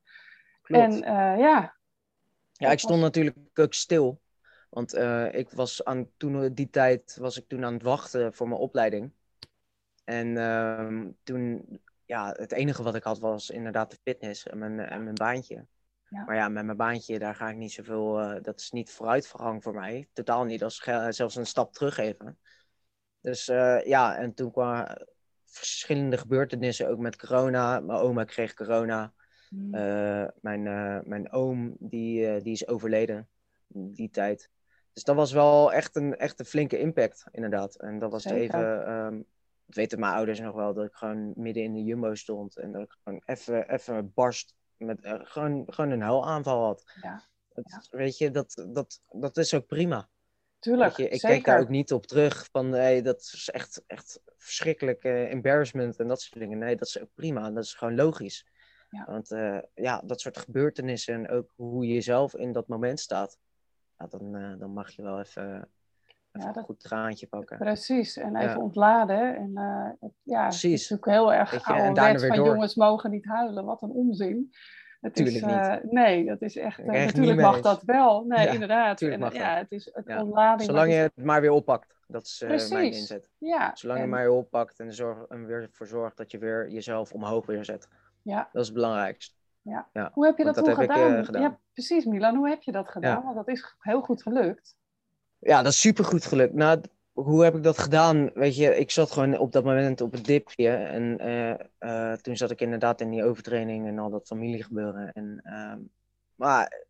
Klopt. 0.62 0.84
En 0.84 1.04
eh, 1.04 1.40
ja, 1.40 1.76
Ja, 2.52 2.72
ik 2.72 2.80
stond 2.80 3.02
natuurlijk 3.02 3.38
ook 3.54 3.74
stil. 3.74 4.20
Want 4.70 4.94
eh, 4.94 5.34
ik 5.34 5.50
was 5.50 5.84
aan 5.86 6.08
toen 6.18 6.54
die 6.54 6.70
tijd 6.70 7.18
was 7.20 7.38
ik 7.38 7.48
toen 7.48 7.66
aan 7.66 7.74
het 7.74 7.84
wachten 7.84 8.34
voor 8.34 8.48
mijn 8.48 8.62
opleiding. 8.62 9.12
En 10.04 10.38
ehm, 10.38 11.10
toen, 11.24 11.66
ja, 12.12 12.34
het 12.38 12.52
enige 12.52 12.84
wat 12.84 12.96
ik 12.96 13.04
had 13.04 13.20
was 13.20 13.50
inderdaad 13.50 13.92
de 13.92 13.98
fitness 14.04 14.48
en 14.48 14.58
mijn, 14.58 14.80
en 14.80 15.04
mijn 15.04 15.16
baantje. 15.16 15.66
Ja. 16.08 16.24
Maar 16.26 16.36
ja, 16.36 16.50
met 16.50 16.66
mijn 16.66 16.78
baantje, 16.78 17.20
daar 17.20 17.36
ga 17.36 17.50
ik 17.50 17.56
niet 17.56 17.72
zoveel, 17.72 18.20
eh, 18.20 18.42
dat 18.42 18.60
is 18.60 18.72
niet 18.72 18.92
vooruitgang 18.92 19.64
voor 19.64 19.74
mij. 19.74 20.08
Totaal 20.14 20.44
niet, 20.44 20.60
dat 20.60 20.72
is 20.72 21.16
zelfs 21.16 21.36
een 21.36 21.46
stap 21.46 21.74
terug 21.74 21.98
even. 21.98 22.38
Dus 23.22 23.48
eh, 23.48 23.86
ja, 23.86 24.18
en 24.18 24.34
toen 24.34 24.52
kwamen 24.52 25.08
verschillende 25.46 26.18
gebeurtenissen, 26.18 26.90
ook 26.90 27.00
met 27.00 27.16
corona. 27.16 27.80
Mijn 27.80 28.00
oma 28.00 28.24
kreeg 28.24 28.54
corona. 28.54 29.14
mm, 29.50 29.74
Eh, 29.74 30.28
mijn, 30.42 30.64
mijn 31.10 31.32
oom, 31.32 31.76
die, 31.80 32.42
die 32.42 32.54
is 32.54 32.68
overleden 32.68 33.28
in 33.68 33.92
die 33.92 34.10
tijd. 34.10 34.50
Dus 34.94 35.04
dat 35.04 35.16
was 35.16 35.32
wel 35.32 35.74
echt 35.74 35.96
een, 35.96 36.18
echt 36.18 36.40
een 36.40 36.46
flinke 36.46 36.80
impact, 36.80 37.26
inderdaad. 37.32 37.76
En 37.76 38.00
dat 38.00 38.12
was 38.12 38.24
Zeker. 38.24 38.42
even, 38.42 38.86
ehm, 38.86 39.22
dat 39.72 39.80
weten 39.80 40.00
mijn 40.00 40.14
ouders 40.14 40.40
nog 40.40 40.56
wel, 40.56 40.74
dat 40.74 40.86
ik 40.86 40.94
gewoon 40.96 41.34
midden 41.36 41.64
in 41.64 41.74
de 41.74 41.84
jumbo 41.84 42.16
stond. 42.16 42.58
En 42.58 42.72
dat 42.72 42.82
ik 42.82 42.96
gewoon 43.04 43.22
even, 43.26 43.70
even 43.70 44.14
barst, 44.14 44.56
met, 44.78 45.02
eh, 45.02 45.20
gewoon, 45.24 45.64
gewoon 45.68 45.92
een 45.92 46.02
huilaanval 46.02 46.64
had. 46.66 46.84
ja, 47.02 47.24
Het- 47.54 47.88
Weet 47.92 48.18
je, 48.18 48.32
dat, 48.32 48.66
dat, 48.70 49.02
dat 49.10 49.38
is 49.38 49.54
ook 49.54 49.66
prima. 49.66 50.10
tuurlijk, 50.60 50.98
je, 50.98 51.04
ik 51.04 51.20
zeker. 51.20 51.30
keek 51.36 51.46
daar 51.46 51.60
ook 51.60 51.70
niet 51.70 51.94
op 51.94 52.06
terug 52.06 52.48
van, 52.52 52.72
hey, 52.72 53.02
dat 53.02 53.20
is 53.20 53.50
echt, 53.52 53.84
echt 53.88 54.22
verschrikkelijk 54.38 55.04
eh, 55.04 55.32
embarrassment 55.32 56.00
en 56.00 56.08
dat 56.08 56.22
soort 56.22 56.40
dingen. 56.40 56.58
Nee, 56.58 56.76
dat 56.76 56.88
is 56.88 57.00
ook 57.02 57.14
prima. 57.14 57.52
Dat 57.52 57.64
is 57.64 57.74
gewoon 57.74 57.96
logisch. 57.96 58.46
Ja. 58.90 59.06
Want 59.06 59.32
uh, 59.32 59.60
ja, 59.74 60.02
dat 60.06 60.22
soort 60.22 60.38
gebeurtenissen 60.38 61.14
en 61.14 61.30
ook 61.30 61.54
hoe 61.56 61.86
je 61.88 61.94
jezelf 61.94 62.36
in 62.36 62.52
dat 62.52 62.68
moment 62.68 63.00
staat, 63.00 63.38
ja, 63.98 64.08
dan, 64.08 64.36
uh, 64.36 64.60
dan 64.60 64.72
mag 64.72 64.92
je 64.92 65.02
wel 65.02 65.20
even, 65.20 65.70
even 66.32 66.48
ja, 66.48 66.54
dat... 66.54 66.58
een 66.58 66.64
goed 66.64 66.80
traantje 66.80 67.28
pakken. 67.28 67.58
Precies, 67.58 68.18
en 68.18 68.36
even 68.36 68.50
ja. 68.50 68.58
ontladen. 68.58 69.36
En 69.36 69.52
uh, 69.54 70.10
ja, 70.24 70.48
Precies. 70.48 70.72
het 70.72 70.82
is 70.82 70.90
natuurlijk 70.90 71.18
heel 71.18 71.34
erg 71.34 71.64
ouderwets 71.64 72.26
van 72.26 72.36
door. 72.36 72.46
jongens 72.46 72.76
mogen 72.76 73.12
niet 73.12 73.26
huilen. 73.26 73.66
Wat 73.66 73.82
een 73.82 73.90
onzin. 73.90 74.52
Het 75.02 75.16
Tuurlijk 75.16 75.36
is, 75.36 75.52
uh, 75.52 75.76
nee, 75.82 76.26
dat 76.26 76.42
is 76.42 76.56
echt. 76.56 76.80
Uh, 76.80 76.86
natuurlijk 76.86 77.40
mag 77.40 77.62
dat 77.62 77.84
wel. 77.84 78.26
Nee, 78.26 78.46
ja, 78.46 78.52
inderdaad. 78.52 79.02
En, 79.02 79.30
ja, 79.34 79.58
het 79.58 79.72
is 79.72 79.90
het 79.94 80.22
ontlading. 80.22 80.70
Zolang 80.70 80.92
je 80.92 80.98
het 80.98 81.16
maar 81.16 81.42
weer 81.42 81.52
oppakt. 81.52 81.96
Dat 82.08 82.24
is 82.24 82.70
mijn 82.70 82.94
inzet. 82.94 83.30
Ja. 83.38 83.76
Zolang 83.76 84.00
en... 84.00 84.06
je 84.06 84.12
maar 84.12 84.22
weer 84.22 84.32
oppakt 84.32 84.80
en 84.80 84.88
er 84.88 85.26
en 85.30 85.46
weer 85.46 85.70
voor 85.72 85.88
zorgt 85.88 86.18
dat 86.18 86.32
je 86.32 86.38
weer 86.38 86.70
jezelf 86.70 87.14
omhoog 87.14 87.46
weer 87.46 87.66
zet. 87.66 87.88
Ja. 88.22 88.50
Dat 88.52 88.62
is 88.62 88.68
het 88.68 88.76
belangrijkste. 88.76 89.36
Ja. 89.62 89.90
ja. 89.94 90.12
Hoe 90.14 90.26
heb 90.26 90.38
je 90.38 90.44
dat, 90.44 90.56
dat 90.56 90.64
toen 90.64 90.80
heb 90.80 90.90
gedaan? 90.90 91.18
Ik, 91.18 91.26
gedaan? 91.26 91.42
Ja, 91.42 91.60
precies, 91.74 92.06
Milan. 92.06 92.36
Hoe 92.36 92.50
heb 92.50 92.62
je 92.62 92.72
dat 92.72 92.90
gedaan? 92.90 93.24
Want 93.24 93.36
dat 93.36 93.48
is 93.48 93.76
heel 93.80 94.02
goed 94.02 94.22
gelukt. 94.22 94.76
Ja, 95.44 95.62
dat 95.62 95.72
is 95.72 95.80
super 95.80 96.06
goed 96.06 96.26
gelukt. 96.26 96.54
Nou, 96.54 96.82
hoe 97.12 97.44
heb 97.44 97.56
ik 97.56 97.64
dat 97.64 97.78
gedaan? 97.78 98.32
Weet 98.34 98.56
je, 98.56 98.76
ik 98.76 98.92
zat 98.92 99.12
gewoon 99.12 99.38
op 99.38 99.52
dat 99.52 99.64
moment 99.64 100.02
op 100.02 100.12
het 100.12 100.26
dipje. 100.26 100.70
En 100.70 101.28
uh, 101.28 101.54
uh, 101.80 102.14
toen 102.14 102.38
zat 102.38 102.52
ik 102.52 102.62
inderdaad 102.62 103.02
in 103.02 103.10
die 103.10 103.24
overtraining 103.24 103.88
en 103.88 104.00
al 104.00 104.10
dat 104.10 104.28
familiegebeuren. 104.28 105.12
En, 105.14 105.42
uh, 105.44 105.74
maar 106.36 106.86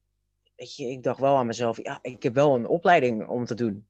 weet 0.56 0.76
je, 0.76 0.90
ik 0.90 1.04
dacht 1.04 1.20
wel 1.20 1.38
aan 1.38 1.46
mezelf, 1.46 1.84
ja, 1.84 2.00
ik 2.02 2.24
heb 2.24 2.34
wel 2.34 2.56
een 2.56 2.68
opleiding 2.68 3.28
om 3.28 3.46
te 3.46 3.56
doen. 3.56 3.88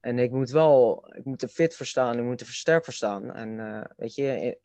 En 0.00 0.18
ik 0.18 0.30
moet 0.30 0.50
wel, 0.50 1.04
ik 1.16 1.24
moet 1.24 1.42
er 1.42 1.48
fit 1.48 1.76
voor 1.76 1.86
staan, 1.86 2.18
ik 2.18 2.24
moet 2.24 2.40
er 2.40 2.46
sterk 2.46 2.84
voor 2.84 2.94
staan. 2.94 3.34
En 3.34 3.86
weet 3.96 4.14
je, 4.14 4.58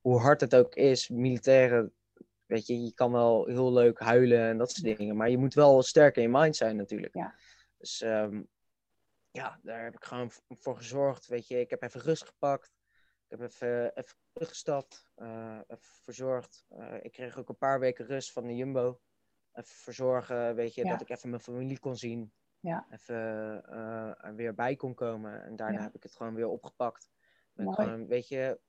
hoe 0.00 0.18
hard 0.18 0.40
het 0.40 0.54
ook 0.54 0.74
is, 0.74 1.08
militairen, 1.08 1.92
weet 2.46 2.66
je, 2.66 2.82
je 2.82 2.94
kan 2.94 3.12
wel 3.12 3.46
heel 3.46 3.72
leuk 3.72 3.98
huilen 4.00 4.40
en 4.40 4.58
dat 4.58 4.70
soort 4.70 4.98
dingen. 4.98 5.16
Maar 5.16 5.30
je 5.30 5.38
moet 5.38 5.54
wel 5.54 5.82
sterk 5.82 6.16
in 6.16 6.22
je 6.22 6.28
mind 6.28 6.56
zijn 6.56 6.76
natuurlijk. 6.76 7.14
Ja. 7.14 7.34
Dus 7.78 8.02
um, 8.02 8.48
ja, 9.32 9.58
daar 9.62 9.84
heb 9.84 9.94
ik 9.94 10.04
gewoon 10.04 10.30
voor 10.48 10.76
gezorgd. 10.76 11.26
Weet 11.26 11.46
je, 11.46 11.60
ik 11.60 11.70
heb 11.70 11.82
even 11.82 12.00
rust 12.00 12.24
gepakt. 12.26 12.74
Ik 13.28 13.38
heb 13.38 13.40
even, 13.40 13.96
even 13.96 14.16
teruggestapt. 14.32 15.10
Uh, 15.16 15.60
even 15.66 15.84
verzorgd. 16.02 16.64
Uh, 16.70 17.04
ik 17.04 17.12
kreeg 17.12 17.38
ook 17.38 17.48
een 17.48 17.56
paar 17.58 17.80
weken 17.80 18.06
rust 18.06 18.32
van 18.32 18.46
de 18.46 18.56
Jumbo. 18.56 19.00
Even 19.52 19.74
verzorgen, 19.74 20.54
weet 20.54 20.74
je, 20.74 20.84
Ja. 20.84 20.90
dat 20.90 21.00
ik 21.00 21.10
even 21.10 21.28
mijn 21.30 21.42
familie 21.42 21.78
kon 21.78 21.96
zien. 21.96 22.32
Ja. 22.60 22.86
Even 22.90 23.14
uh, 23.70 24.24
er 24.24 24.34
weer 24.34 24.54
bij 24.54 24.76
kon 24.76 24.94
komen. 24.94 25.44
En 25.44 25.56
daarna 25.56 25.78
Ja. 25.78 25.82
heb 25.84 25.94
ik 25.94 26.02
het 26.02 26.16
gewoon 26.16 26.34
weer 26.34 26.48
opgepakt. 26.48 27.10
Ben 27.52 27.74
gewoon, 27.74 28.06
weet 28.06 28.28
je, 28.28 28.60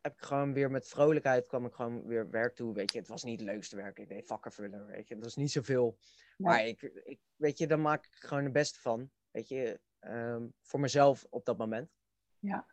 heb 0.00 0.12
ik 0.12 0.22
gewoon 0.22 0.52
weer 0.52 0.70
met 0.70 0.88
vrolijkheid 0.88 1.46
kwam 1.46 1.66
ik 1.66 1.72
gewoon 1.72 2.06
weer 2.06 2.30
werk 2.30 2.54
toe. 2.54 2.74
Weet 2.74 2.92
je, 2.92 2.98
het 2.98 3.08
was 3.08 3.24
niet 3.24 3.40
het 3.40 3.48
leukste 3.48 3.76
werk. 3.76 3.98
Ik 3.98 4.08
deed 4.08 4.26
vakken 4.26 4.52
vullen, 4.52 4.86
weet 4.86 5.08
je. 5.08 5.14
Dat 5.14 5.24
was 5.24 5.36
niet 5.36 5.50
zoveel. 5.50 5.98
Nee. 6.36 6.48
Maar 6.48 6.66
ik, 6.66 6.82
ik, 6.82 7.20
weet 7.36 7.58
je, 7.58 7.66
daar 7.66 7.80
maak 7.80 8.06
ik 8.06 8.14
gewoon 8.14 8.44
het 8.44 8.52
beste 8.52 8.80
van. 8.80 9.10
Weet 9.30 9.48
je, 9.48 9.80
ehm, 9.98 10.46
voor 10.62 10.80
mezelf 10.80 11.26
op 11.30 11.44
dat 11.44 11.58
moment. 11.58 11.90
Ja. 12.38 12.66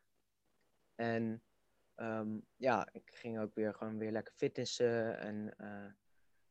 En 0.95 1.43
ehm, 1.95 2.37
ja, 2.55 2.87
ik 2.91 3.11
ging 3.13 3.39
ook 3.39 3.55
weer 3.55 3.73
gewoon 3.73 3.97
weer 3.97 4.11
lekker 4.11 4.33
fitnessen. 4.33 5.19
En 5.19 5.53
eh, 5.57 5.85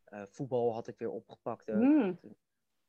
eh, 0.04 0.26
voetbal 0.26 0.72
had 0.72 0.88
ik 0.88 0.98
weer 0.98 1.10
opgepakt. 1.10 1.70
Ook. 1.70 1.76
Mm. 1.76 2.18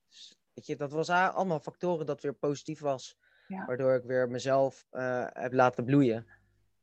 Dus, 0.08 0.39
weet 0.54 0.65
je, 0.65 0.76
dat 0.76 0.91
was 0.91 1.10
allemaal 1.10 1.60
factoren 1.60 2.06
dat 2.06 2.21
weer 2.21 2.34
positief 2.34 2.80
was. 2.80 3.17
Ja. 3.48 3.65
Waardoor 3.65 3.95
ik 3.95 4.04
weer 4.04 4.30
mezelf 4.30 4.88
eh, 4.89 5.28
heb 5.30 5.54
laten 5.54 5.86
bloeien. 5.86 6.28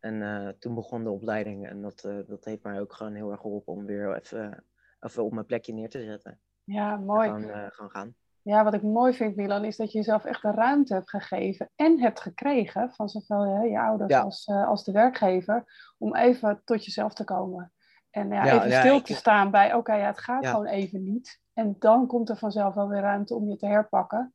En 0.03 0.23
eh, 0.23 0.49
toen 0.59 0.75
begon 0.75 1.05
de 1.05 1.11
opleiding. 1.11 1.69
En 1.69 1.83
dat, 1.83 2.05
eh, 2.05 2.17
dat 2.27 2.45
heeft 2.45 2.63
mij 2.63 2.81
ook 2.81 2.93
gewoon 2.93 3.15
heel 3.15 3.31
erg 3.31 3.41
geholpen 3.41 3.73
om 3.73 3.87
weer 3.87 4.15
even, 4.17 4.65
even 5.01 5.25
op 5.25 5.33
mijn 5.33 5.47
plekje 5.47 5.73
neer 5.75 5.89
te 5.91 6.05
zetten. 6.05 6.41
Ja, 6.65 6.97
mooi. 6.97 7.29
Gewoon, 7.29 7.51
eh, 7.51 7.67
gewoon 7.71 7.91
gaan. 7.91 8.15
Ja, 8.43 8.65
wat 8.65 8.75
ik 8.75 8.83
mooi 8.83 9.15
vind, 9.15 9.37
Milan, 9.37 9.65
is 9.65 9.77
dat 9.77 9.93
je 9.93 9.99
jezelf 9.99 10.25
echt 10.25 10.43
de 10.43 10.51
ruimte 10.51 10.95
hebt 10.95 11.11
gegeven 11.11 11.71
en 11.77 12.01
hebt 12.01 12.21
gekregen 12.21 12.93
van 12.93 13.09
zowel 13.09 13.55
hè, 13.55 13.63
je 13.63 13.81
ouders 13.81 14.11
Ja. 14.13 14.21
als, 14.21 14.45
eh, 14.45 14.67
als 14.69 14.85
de 14.85 14.93
werkgever, 14.93 15.65
om 15.99 16.17
even 16.17 16.61
tot 16.65 16.85
jezelf 16.85 17.15
te 17.15 17.25
komen. 17.25 17.73
En 18.11 18.29
ja, 18.29 18.45
Ja, 18.45 18.55
even 18.57 18.69
ja, 18.69 18.81
stil 18.81 18.97
ik- 18.97 19.05
te 19.05 19.15
staan 19.15 19.51
bij, 19.51 19.75
oké, 19.75 19.95
ja, 19.95 20.07
het 20.07 20.19
gaat 20.19 20.47
gewoon 20.47 20.67
even 20.67 21.03
niet. 21.05 21.41
En 21.53 21.77
dan 21.79 22.07
komt 22.07 22.29
er 22.29 22.37
vanzelf 22.37 22.75
wel 22.75 22.89
weer 22.89 23.01
ruimte 23.01 23.35
om 23.35 23.49
je 23.49 23.57
te 23.57 23.67
herpakken. 23.67 24.35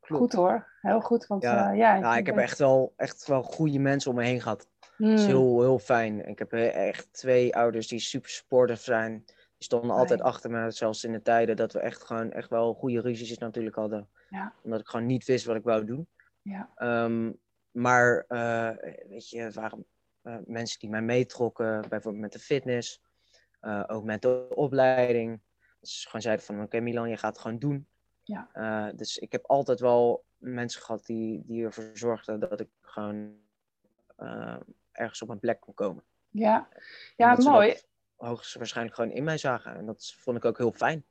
Klopt. 0.00 0.22
Goed 0.22 0.32
hoor, 0.32 0.72
heel 0.80 1.00
goed. 1.00 1.26
Want 1.26 1.42
Ja. 1.42 1.70
Ja, 1.70 2.16
ik 2.16 2.26
heb 2.26 2.36
echt 2.36 2.58
wel, 2.58 2.92
echt 2.96 3.26
wel 3.26 3.42
goede 3.42 3.78
mensen 3.78 4.10
om 4.10 4.16
me 4.16 4.24
heen 4.24 4.40
gehad. 4.40 4.68
Hmm, 4.96 5.10
Dat 5.10 5.18
is 5.18 5.26
heel, 5.26 5.60
heel 5.60 5.78
fijn. 5.78 6.26
Ik 6.28 6.38
heb 6.38 6.52
eh, 6.52 6.88
echt 6.88 7.12
twee 7.12 7.56
ouders 7.56 7.88
die 7.88 7.98
super 7.98 8.30
supportive 8.30 8.82
zijn. 8.82 9.22
Die 9.26 9.64
stonden 9.64 9.90
altijd 9.90 10.20
achter 10.20 10.50
me, 10.50 10.70
zelfs 10.70 11.04
in 11.04 11.12
de 11.12 11.22
tijden 11.22 11.56
dat 11.56 11.72
we 11.72 11.78
echt 11.78 12.02
gewoon 12.04 12.32
echt 12.32 12.50
wel 12.50 12.74
goede 12.74 13.00
ruzies 13.00 13.38
natuurlijk 13.38 13.76
hadden. 13.76 14.08
Ja. 14.30 14.54
Omdat 14.62 14.80
ik 14.80 14.88
gewoon 14.88 15.06
niet 15.06 15.24
wist 15.24 15.44
wat 15.44 15.56
ik 15.56 15.62
wou 15.62 15.84
doen. 15.84 16.08
Ja. 16.42 16.70
Ehm, 16.74 17.32
maar 17.70 18.24
eh, 18.28 18.70
weet 19.08 19.28
je, 19.28 19.40
het 19.40 19.54
waren 19.54 19.86
eh, 20.22 20.36
mensen 20.44 20.80
die 20.80 20.90
mij 20.90 21.02
meetrokken, 21.02 21.80
bijvoorbeeld 21.88 22.22
met 22.22 22.32
de 22.32 22.38
fitness, 22.38 23.02
ook 23.86 24.04
met 24.04 24.22
de 24.22 24.46
opleiding. 24.54 25.40
Dus 25.80 26.00
ze 26.00 26.06
gewoon 26.06 26.22
zeiden 26.22 26.44
van, 26.44 26.62
oké 26.62 26.80
Milan, 26.80 27.08
je 27.08 27.16
gaat 27.16 27.32
het 27.32 27.42
gewoon 27.42 27.58
doen. 27.58 27.88
Ja. 28.22 28.92
Dus 28.92 29.18
ik 29.18 29.32
heb 29.32 29.44
altijd 29.46 29.80
wel 29.80 30.24
mensen 30.36 30.82
gehad 30.82 31.06
die, 31.06 31.42
die 31.46 31.64
ervoor 31.64 31.90
zorgden 31.92 32.40
dat 32.40 32.60
ik 32.60 32.68
gewoon 32.80 33.42
eh, 34.16 34.56
ergens 34.94 35.22
op 35.22 35.28
mijn 35.28 35.40
plek 35.40 35.60
kon 35.60 35.74
komen. 35.74 36.04
ja. 36.30 36.68
Ja 37.16 37.36
mooi. 37.38 37.74
hoogstwaarschijnlijk 38.16 38.96
gewoon 38.96 39.10
in 39.10 39.24
mij 39.24 39.38
zagen. 39.38 39.76
En 39.76 39.86
dat 39.86 40.14
vond 40.18 40.36
ik 40.36 40.44
ook 40.44 40.58
heel 40.58 40.72
fijn. 40.72 41.04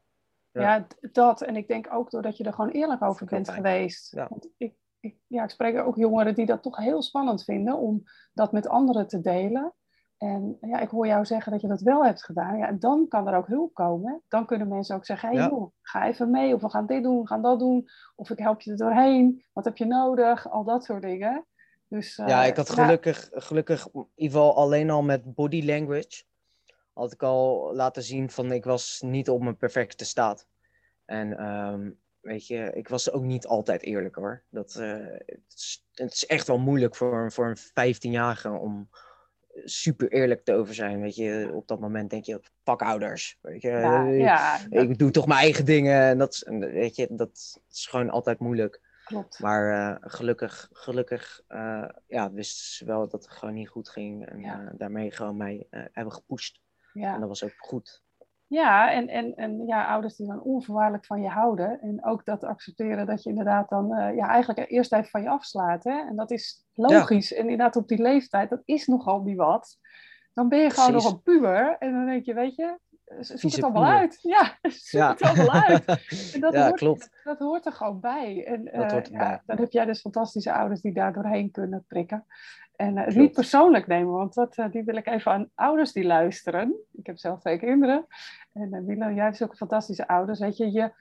Ja. 0.51 0.87
Dat. 1.11 1.41
En 1.41 1.55
ik 1.55 1.67
denk 1.67 1.93
ook 1.93 2.09
doordat 2.11 2.37
je 2.37 2.43
er 2.43 2.53
gewoon 2.53 2.69
eerlijk 2.71 3.01
over 3.01 3.25
bent 3.25 3.45
fijn. 3.45 3.57
geweest. 3.57 4.11
Ja. 4.11 4.27
Want 4.29 4.47
ik, 4.57 4.73
ik, 4.99 5.15
ja, 5.27 5.43
ik 5.43 5.49
spreek 5.49 5.79
ook 5.79 5.95
jongeren 5.95 6.35
die 6.35 6.45
dat 6.45 6.63
toch 6.63 6.77
heel 6.77 7.01
spannend 7.01 7.43
vinden 7.43 7.77
om 7.77 8.03
dat 8.33 8.51
met 8.51 8.67
anderen 8.67 9.07
te 9.07 9.21
delen. 9.21 9.73
En 10.17 10.57
ja, 10.61 10.79
ik 10.79 10.89
hoor 10.89 11.07
jou 11.07 11.25
zeggen 11.25 11.51
dat 11.51 11.61
je 11.61 11.67
dat 11.67 11.81
wel 11.81 12.05
hebt 12.05 12.23
gedaan. 12.23 12.57
Ja, 12.57 12.67
en 12.67 12.79
dan 12.79 13.07
kan 13.07 13.27
er 13.27 13.35
ook 13.37 13.47
hulp 13.47 13.73
komen. 13.73 14.21
Dan 14.27 14.45
kunnen 14.45 14.67
mensen 14.67 14.95
ook 14.95 15.05
zeggen, 15.05 15.29
hey, 15.29 15.37
Ja. 15.37 15.47
joh, 15.49 15.71
ga 15.81 16.07
even 16.07 16.31
mee. 16.31 16.53
Of 16.55 16.61
we 16.61 16.69
gaan 16.69 16.85
dit 16.85 17.03
doen, 17.03 17.21
we 17.21 17.27
gaan 17.27 17.41
dat 17.41 17.59
doen. 17.59 17.87
Of 18.15 18.29
ik 18.29 18.39
help 18.39 18.61
je 18.61 18.71
er 18.71 18.77
doorheen. 18.77 19.43
Wat 19.53 19.65
heb 19.65 19.77
je 19.77 19.85
nodig? 19.85 20.49
Al 20.49 20.63
dat 20.63 20.83
soort 20.83 21.01
dingen. 21.01 21.45
Dus, 21.93 22.15
Ja, 22.15 22.41
eh, 22.41 22.47
ik 22.47 22.55
had 22.55 22.69
gelukkig, 22.69 23.29
gelukkig 23.33 23.87
in 23.93 24.07
ieder 24.15 24.37
geval 24.37 24.55
alleen 24.55 24.89
al 24.89 25.01
met 25.03 25.33
body 25.33 25.65
language. 25.65 26.23
Had 26.93 27.13
ik 27.13 27.23
al 27.23 27.71
laten 27.75 28.03
zien 28.03 28.29
van 28.29 28.51
ik 28.51 28.63
was 28.63 29.01
niet 29.05 29.29
op 29.29 29.41
mijn 29.41 29.57
perfecte 29.57 30.05
staat. 30.05 30.47
En 31.05 31.37
ehm, 31.37 31.89
weet 32.21 32.47
je, 32.47 32.71
ik 32.73 32.87
was 32.87 33.11
ook 33.11 33.23
niet 33.23 33.47
altijd 33.47 33.81
eerlijk 33.81 34.15
hoor. 34.15 34.43
Dat, 34.49 34.75
eh, 34.75 34.97
het, 35.25 35.53
is, 35.55 35.85
het 35.93 36.13
is 36.13 36.25
echt 36.25 36.47
wel 36.47 36.59
moeilijk 36.59 36.95
voor, 36.95 37.23
een- 37.23 37.31
voor 37.31 37.45
een 37.47 37.57
15-jarige 37.95 38.49
om 38.49 38.89
super 39.63 40.11
eerlijk 40.11 40.43
te 40.43 40.53
over 40.53 40.73
zijn. 40.73 41.01
Weet 41.01 41.15
je, 41.15 41.49
op 41.53 41.67
dat 41.67 41.79
moment 41.79 42.09
denk 42.09 42.25
je, 42.25 42.41
fuck 42.63 42.81
ouders. 42.81 43.37
Weet 43.41 43.61
je, 43.61 43.69
ja, 43.69 44.01
ja, 44.03 44.57
dat 44.69 44.83
ik 44.83 44.97
doe 44.97 45.11
toch 45.11 45.27
mijn 45.27 45.39
eigen 45.39 45.65
dingen. 45.65 46.01
En 46.01 46.17
dat, 46.17 46.43
weet 46.59 46.95
je, 46.95 47.07
dat 47.11 47.59
is 47.71 47.87
gewoon 47.87 48.09
altijd 48.09 48.39
moeilijk. 48.39 48.81
Klopt. 49.03 49.39
Maar 49.39 49.71
eh, 49.71 49.95
gelukkig, 50.01 50.69
gelukkig 50.71 51.41
eh, 51.47 51.89
ja, 52.07 52.31
wisten 52.31 52.65
ze 52.65 52.85
wel 52.85 52.99
dat 53.09 53.23
het 53.23 53.31
gewoon 53.31 53.53
niet 53.53 53.69
goed 53.69 53.89
ging. 53.89 54.25
En 54.27 54.39
Ja. 54.39 54.61
eh, 54.61 54.73
daarmee 54.77 55.11
gewoon 55.11 55.37
mij 55.37 55.67
hebben 55.69 56.13
gepusht. 56.13 56.61
Ja. 56.93 57.13
En 57.13 57.19
dat 57.19 57.29
was 57.29 57.43
ook 57.43 57.55
goed. 57.57 58.01
Ja, 58.47 58.91
en, 58.91 59.07
en, 59.07 59.35
en 59.35 59.65
ja, 59.65 59.87
ouders 59.87 60.15
die 60.15 60.27
dan 60.27 60.41
onvoorwaardelijk 60.41 61.05
van 61.05 61.21
je 61.21 61.29
houden. 61.29 61.81
En 61.81 62.05
ook 62.05 62.25
dat 62.25 62.43
accepteren 62.43 63.05
dat 63.05 63.23
je 63.23 63.29
inderdaad 63.29 63.69
dan 63.69 63.87
ja, 64.15 64.27
eigenlijk 64.27 64.71
eerst 64.71 64.93
even 64.93 65.09
van 65.09 65.21
je 65.21 65.29
afslaat. 65.29 65.83
Hè? 65.83 65.99
En 66.07 66.15
dat 66.15 66.31
is 66.31 66.65
logisch. 66.73 67.33
En 67.33 67.41
inderdaad 67.41 67.75
op 67.75 67.87
die 67.87 68.01
leeftijd, 68.01 68.49
dat 68.49 68.61
is 68.65 68.87
nogal 68.87 69.21
niet 69.21 69.37
wat. 69.37 69.77
Dan 70.33 70.49
ben 70.49 70.59
je 70.59 70.69
gewoon 70.69 70.91
nog 70.91 71.11
een 71.11 71.21
puber. 71.21 71.75
En 71.79 71.93
dan 71.93 72.05
denk 72.05 72.25
je, 72.25 72.33
weet 72.33 72.55
je, 72.55 72.79
zoek 73.19 73.39
Vieze 73.39 73.55
het 73.55 73.65
allemaal 73.65 73.91
uit. 73.91 74.19
Ja, 74.21 74.57
zoek 74.61 75.01
Ja. 75.01 75.09
het 75.09 75.21
allemaal 75.21 75.51
uit. 75.51 75.85
En 76.33 76.39
dat, 76.39 76.53
Ja, 76.57 76.65
hoort, 76.65 76.79
klopt. 76.79 77.09
dat 77.23 77.39
hoort 77.39 77.65
er 77.65 77.71
gewoon 77.71 77.99
bij. 77.99 78.45
En 78.45 78.63
Dat 78.63 78.73
eh, 78.73 78.91
hoort 78.91 79.07
ja, 79.07 79.41
dan 79.45 79.57
heb 79.57 79.71
jij 79.71 79.85
dus 79.85 80.01
fantastische 80.01 80.53
ouders 80.53 80.81
die 80.81 80.93
daar 80.93 81.13
doorheen 81.13 81.51
kunnen 81.51 81.85
prikken. 81.87 82.25
En 82.75 82.89
eh, 82.89 82.95
het 82.95 83.03
Klopt. 83.03 83.19
niet 83.19 83.31
persoonlijk 83.31 83.87
nemen, 83.87 84.13
want 84.13 84.33
dat, 84.33 84.55
eh, 84.57 84.71
die 84.71 84.83
wil 84.83 84.95
ik 84.95 85.07
even 85.07 85.31
aan 85.31 85.49
ouders 85.55 85.91
die 85.91 86.05
luisteren. 86.05 86.75
Ik 86.91 87.05
heb 87.05 87.17
zelf 87.17 87.39
twee 87.39 87.57
kinderen. 87.59 88.05
En 88.53 88.85
Milan, 88.85 89.15
jij 89.15 89.23
hebt 89.23 89.43
ook 89.43 89.55
fantastische 89.55 90.07
ouders. 90.07 90.39
Weet 90.39 90.57
je, 90.57 90.71
je 90.71 90.91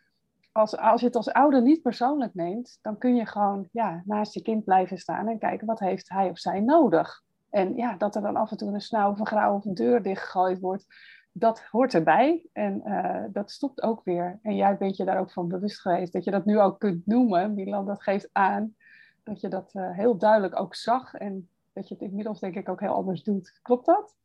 als, 0.53 0.77
als 0.77 1.01
je 1.01 1.07
het 1.07 1.17
als 1.17 1.33
ouder 1.33 1.63
niet 1.63 1.83
persoonlijk 1.83 2.35
neemt, 2.35 2.79
dan 2.83 2.99
kun 2.99 3.17
je 3.17 3.27
gewoon 3.27 3.69
ja, 3.73 4.03
naast 4.05 4.35
je 4.35 4.43
kind 4.43 4.65
blijven 4.65 4.99
staan 4.99 5.29
en 5.29 5.39
kijken 5.39 5.67
wat 5.67 5.79
heeft 5.79 6.09
hij 6.09 6.31
of 6.31 6.39
zij 6.39 6.61
nodig. 6.61 7.23
En 7.51 7.75
ja, 7.77 7.97
dat 7.97 8.15
er 8.15 8.23
dan 8.23 8.37
af 8.37 8.51
en 8.51 8.57
toe 8.57 8.73
een 8.75 8.81
snauw 8.81 9.11
of 9.11 9.19
een 9.19 9.27
grauw 9.27 9.55
of 9.57 9.65
een 9.65 9.75
deur 9.75 10.03
dichtgegooid 10.03 10.61
wordt, 10.61 10.87
dat 11.33 11.63
hoort 11.71 11.95
erbij. 11.95 12.47
En 12.53 12.83
uh, 12.87 13.25
dat 13.31 13.51
stopt 13.51 13.83
ook 13.83 14.05
weer. 14.05 14.39
En 14.43 14.57
jij 14.57 14.77
bent 14.77 14.97
je 14.97 15.05
daar 15.05 15.19
ook 15.19 15.33
van 15.33 15.49
bewust 15.49 15.81
geweest. 15.81 16.13
Dat 16.13 16.25
je 16.25 16.31
dat 16.31 16.45
nu 16.45 16.61
ook 16.61 16.79
kunt 16.79 17.07
noemen, 17.07 17.55
Milan, 17.55 17.87
dat 17.87 18.03
geeft 18.03 18.29
aan 18.33 18.75
dat 19.23 19.41
je 19.41 19.49
dat 19.49 19.73
uh, 19.75 19.97
heel 19.97 20.17
duidelijk 20.19 20.61
ook 20.61 20.75
zag. 20.75 21.15
En 21.15 21.49
dat 21.73 21.89
je 21.89 21.95
het 21.95 22.03
inmiddels 22.03 22.41
denk 22.41 22.55
ik 22.55 22.69
ook 22.69 22.81
heel 22.81 22.95
anders 22.95 23.23
doet. 23.23 23.59
Klopt 23.63 23.87
dat? 23.87 24.17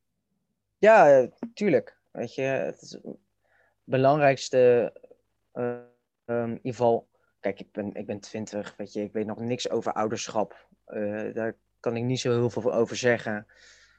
Ja, 0.78 1.10
eh, 1.10 1.28
tuurlijk. 1.54 1.98
Weet 2.12 2.36
je, 2.36 2.42
het, 2.42 2.82
is 2.82 2.92
het 2.92 3.04
belangrijkste, 3.84 4.94
uh, 5.54 5.78
kijk, 7.40 7.60
ik 7.60 7.72
ben, 7.72 7.94
ik 7.94 8.06
ben 8.06 8.20
20, 8.20 8.76
weet 8.78 8.94
je, 8.94 9.02
ik 9.02 9.14
weet 9.14 9.26
nog 9.26 9.40
niks 9.40 9.70
over 9.70 9.94
ouderschap. 9.94 10.68
Daar 11.34 11.56
kan 11.80 11.96
ik 11.96 12.04
niet 12.04 12.20
zo 12.20 12.32
heel 12.32 12.50
veel 12.50 12.74
over 12.74 12.96
zeggen. 12.96 13.48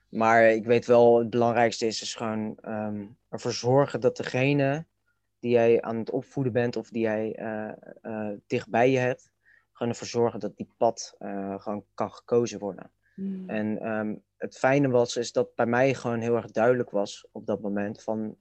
Maar 0.09 0.51
ik 0.51 0.65
weet 0.65 0.87
wel, 0.87 1.19
het 1.19 1.31
belangrijkste 1.31 1.87
is, 1.87 2.03
is 2.03 2.15
gewoon 2.15 2.59
um, 2.63 3.17
ervoor 3.29 3.53
zorgen 3.53 4.01
dat 4.01 4.17
degene 4.17 4.87
die 5.39 5.51
jij 5.51 5.83
aan 5.83 5.97
het 5.97 6.11
opvoeden 6.11 6.53
bent 6.53 6.77
of 6.77 6.91
die 6.91 7.03
jij 7.03 7.39
uh, 7.41 7.73
uh, 8.03 8.31
dichtbij 8.47 8.91
je 8.91 8.99
hebt, 8.99 9.31
gewoon 9.73 9.93
ervoor 9.93 10.07
zorgen 10.07 10.41
dat 10.41 10.57
die 10.57 10.71
pad 10.77 11.17
uh, 11.19 11.61
gewoon 11.61 11.85
kan 11.95 12.13
gekozen 12.13 12.59
worden. 12.59 12.91
Mm. 13.15 13.49
En 13.49 13.89
um, 13.89 14.23
het 14.37 14.59
fijne 14.59 14.89
was, 14.89 15.17
is 15.17 15.33
dat 15.33 15.55
bij 15.55 15.67
mij 15.67 15.95
gewoon 15.95 16.21
heel 16.21 16.37
erg 16.37 16.51
duidelijk 16.51 16.91
was 16.91 17.29
op 17.33 17.47
dat 17.47 17.61
moment 17.61 18.03
van 18.03 18.37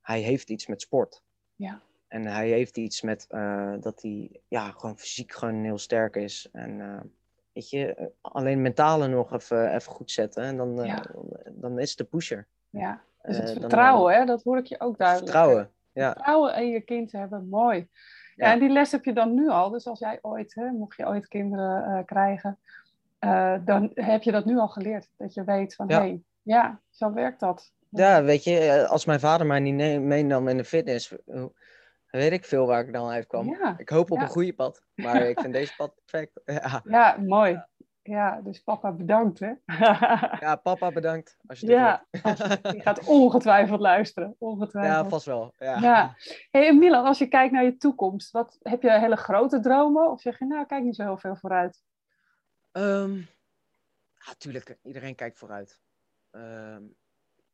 hij 0.00 0.20
heeft 0.20 0.50
iets 0.50 0.66
met 0.66 0.80
sport. 0.80 1.22
Ja. 1.54 1.82
En 2.08 2.26
hij 2.26 2.48
heeft 2.48 2.76
iets 2.76 3.02
met 3.02 3.26
dat 3.80 4.02
hij 4.02 4.40
ja, 4.48 4.70
gewoon 4.70 4.98
fysiek 4.98 5.32
gewoon 5.32 5.64
heel 5.64 5.78
sterk 5.78 6.16
is. 6.16 6.48
En 6.52 6.80
weet 7.56 7.70
je, 7.70 8.10
alleen 8.20 8.62
mentale 8.62 9.08
nog 9.08 9.32
even, 9.32 9.74
even 9.74 9.92
goed 9.92 10.10
zetten. 10.10 10.42
En 10.42 10.56
dan, 10.56 10.74
ja. 10.84 11.02
dan, 11.12 11.40
dan, 11.50 11.78
is 11.78 11.88
het 11.88 11.98
de 11.98 12.04
pusher. 12.04 12.46
Ja, 12.70 13.00
dus 13.22 13.36
het 13.36 13.50
vertrouwen, 13.50 14.12
dan, 14.12 14.20
hè? 14.20 14.26
dat 14.26 14.42
hoor 14.42 14.58
ik 14.58 14.66
je 14.66 14.80
ook 14.80 14.98
duidelijk. 14.98 15.30
Vertrouwen, 15.30 15.70
ja. 15.92 16.12
Vertrouwen 16.12 16.56
in 16.56 16.68
je 16.68 16.80
kind 16.80 17.12
hebben, 17.12 17.48
mooi. 17.48 17.88
Ja. 18.34 18.52
en 18.52 18.58
die 18.58 18.68
les 18.68 18.92
heb 18.92 19.04
je 19.04 19.12
dan 19.12 19.34
nu 19.34 19.48
al. 19.48 19.70
Dus 19.70 19.86
als 19.86 19.98
jij 19.98 20.18
ooit, 20.22 20.54
hè, 20.54 20.70
mocht 20.70 20.96
je 20.96 21.06
ooit 21.06 21.28
kinderen 21.28 21.90
uh, 21.90 22.04
krijgen, 22.04 22.58
uh, 23.20 23.54
dan 23.64 23.90
heb 23.94 24.22
je 24.22 24.32
dat 24.32 24.44
nu 24.44 24.58
al 24.58 24.68
geleerd. 24.68 25.08
Dat 25.16 25.34
je 25.34 25.44
weet 25.44 25.74
van, 25.74 25.88
hé, 25.90 25.96
hey, 25.96 26.22
ja, 26.42 26.80
zo 26.90 27.12
werkt 27.12 27.40
dat. 27.40 27.72
Ja, 27.88 28.22
weet 28.22 28.44
je, 28.44 28.86
als 28.88 29.04
mijn 29.04 29.20
vader 29.20 29.46
mij 29.46 29.60
niet 29.60 30.00
meenam 30.00 30.48
in 30.48 30.56
de 30.56 30.64
fitness, 30.64 31.14
weet 32.16 32.32
ik 32.32 32.44
veel 32.44 32.66
waar 32.66 32.86
ik 32.86 32.92
dan 32.92 33.08
uitkwam. 33.08 33.48
Ja. 33.48 33.74
Ik 33.78 33.88
hoop 33.88 34.10
op 34.10 34.20
een 34.20 34.28
goede 34.28 34.54
pad, 34.54 34.82
maar 34.94 35.22
ik 35.22 35.40
vind 35.40 35.52
deze 35.60 35.74
pad 35.76 35.94
perfect. 35.94 36.40
Ja, 36.62 36.82
ja 36.84 37.16
mooi. 37.16 37.64
Ja, 38.02 38.40
dus 38.40 38.60
papa 38.60 38.92
bedankt, 38.92 39.38
hè? 39.38 39.52
ja, 40.46 40.56
papa 40.62 40.92
bedankt. 40.92 41.36
Als 41.46 41.60
je 41.60 41.66
ja, 41.66 42.06
gaat 42.60 43.06
ongetwijfeld 43.06 43.80
luisteren. 43.80 44.36
Ongetwijfeld. 44.38 44.94
Ja, 44.94 45.08
vast 45.08 45.26
wel. 45.26 45.52
Ja. 45.58 45.78
ja. 45.78 46.16
Hey, 46.50 46.74
Milan, 46.74 47.04
als 47.04 47.18
je 47.18 47.28
kijkt 47.28 47.52
naar 47.52 47.64
je 47.64 47.76
toekomst, 47.76 48.30
wat, 48.30 48.58
heb 48.62 48.82
je 48.82 48.98
hele 48.98 49.16
grote 49.16 49.60
dromen? 49.60 50.10
Of 50.10 50.20
zeg 50.20 50.38
je, 50.38 50.44
nou, 50.44 50.66
kijk 50.66 50.82
niet 50.84 50.96
zo 50.96 51.02
heel 51.02 51.18
veel 51.18 51.36
vooruit? 51.36 51.82
Um, 52.72 53.26
ja, 54.26 54.34
tuurlijk. 54.38 54.78
Iedereen 54.82 55.14
kijkt 55.14 55.38
vooruit. 55.38 55.80
Um, 56.30 56.96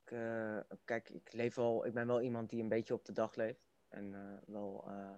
ik, 0.05 0.11
uh, 0.13 0.59
kijk, 0.85 1.11
ik, 1.11 1.33
leef 1.33 1.55
wel, 1.55 1.87
ik 1.87 1.95
ben 1.95 2.07
wel 2.07 2.21
iemand 2.21 2.51
die 2.51 2.63
een 2.63 2.69
beetje 2.69 2.95
op 2.95 3.05
de 3.05 3.13
dag 3.13 3.35
leeft. 3.35 3.72
En 3.93 4.13
uh, 4.13 4.39
wel 4.47 4.85
uh, 4.89 5.15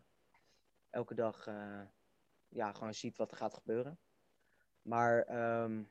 elke 0.90 1.14
dag 1.14 1.44
ja, 2.48 2.72
gewoon 2.72 2.94
ziet 2.94 3.16
wat 3.16 3.30
er 3.30 3.37
gaat 3.37 3.54
gebeuren. 3.54 3.98
Maar 4.82 5.18
um, 5.62 5.90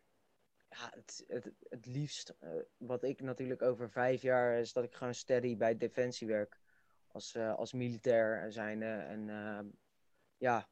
ja, 0.69 0.89
het, 0.96 1.24
het, 1.28 1.52
het 1.69 1.86
liefst, 1.86 2.36
uh, 2.41 2.50
wat 2.78 3.04
ik 3.04 3.22
natuurlijk 3.22 3.62
over 3.62 3.89
vijf 3.89 4.22
jaar, 4.22 4.60
is 4.60 4.74
dat 4.74 4.84
ik 4.84 4.93
gewoon 4.93 5.13
steady 5.13 5.58
bij 5.58 5.78
Defensie 5.78 6.28
werk. 6.28 6.62
Als, 7.08 7.36
uh, 7.36 7.56
als 7.56 7.74
militair 7.74 8.52
zijnde. 8.52 8.86
En 8.86 9.28
uh, 9.28 9.60
ja, 10.38 10.67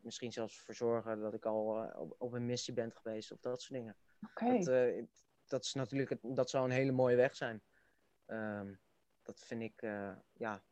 misschien 0.00 0.32
zelfs 0.32 0.60
verzorgen 0.60 1.20
dat 1.20 1.34
ik 1.34 1.44
al 1.44 1.90
op, 1.96 2.14
op, 2.18 2.32
een 2.32 2.46
missie 2.46 2.74
ben 2.74 2.92
geweest 2.92 3.32
of 3.32 3.40
dat 3.40 3.60
soort 3.62 3.80
dingen. 3.80 3.96
Okay. 4.30 4.62
Dat, 4.62 5.06
dat 5.46 5.64
is 5.64 5.72
natuurlijk, 5.72 6.16
dat 6.22 6.50
zou 6.50 6.64
een 6.64 6.70
hele 6.70 6.92
mooie 6.92 7.16
weg 7.16 7.36
zijn. 7.36 7.62
Um, 8.26 8.80
dat 9.22 9.40
vind 9.40 9.62
ik, 9.62 9.80
ja, 10.32 10.62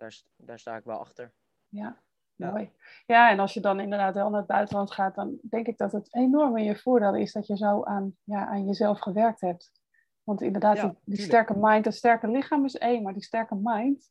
daar, 0.00 0.22
daar 0.36 0.58
sta 0.58 0.76
ik 0.76 0.84
wel 0.84 0.98
achter. 0.98 1.32
Ja. 1.68 2.02
Ja. 2.34 2.50
Mooi. 2.50 2.72
Ja, 3.06 3.30
en 3.30 3.38
als 3.38 3.54
je 3.54 3.60
dan 3.60 3.80
inderdaad 3.80 4.14
wel 4.14 4.30
naar 4.30 4.38
het 4.38 4.48
buitenland 4.48 4.90
gaat, 4.90 5.14
dan 5.14 5.38
denk 5.42 5.66
ik 5.66 5.78
dat 5.78 5.92
het 5.92 6.14
enorm 6.14 6.56
in 6.56 6.64
je 6.64 6.76
voordeel 6.76 7.14
is 7.14 7.32
dat 7.32 7.46
je 7.46 7.56
zo 7.56 7.84
aan, 7.84 8.16
ja, 8.24 8.46
aan 8.46 8.66
jezelf 8.66 8.98
gewerkt 8.98 9.40
hebt. 9.40 9.70
Want 10.22 10.42
inderdaad, 10.42 10.76
ja, 10.76 10.86
die, 10.86 10.98
die 11.04 11.24
sterke 11.24 11.54
mind, 11.56 11.84
dat 11.84 11.94
sterke 11.94 12.28
lichaam 12.28 12.64
is 12.64 12.76
één, 12.76 13.02
maar 13.02 13.12
die 13.12 13.22
sterke 13.22 13.58
mind, 13.62 14.10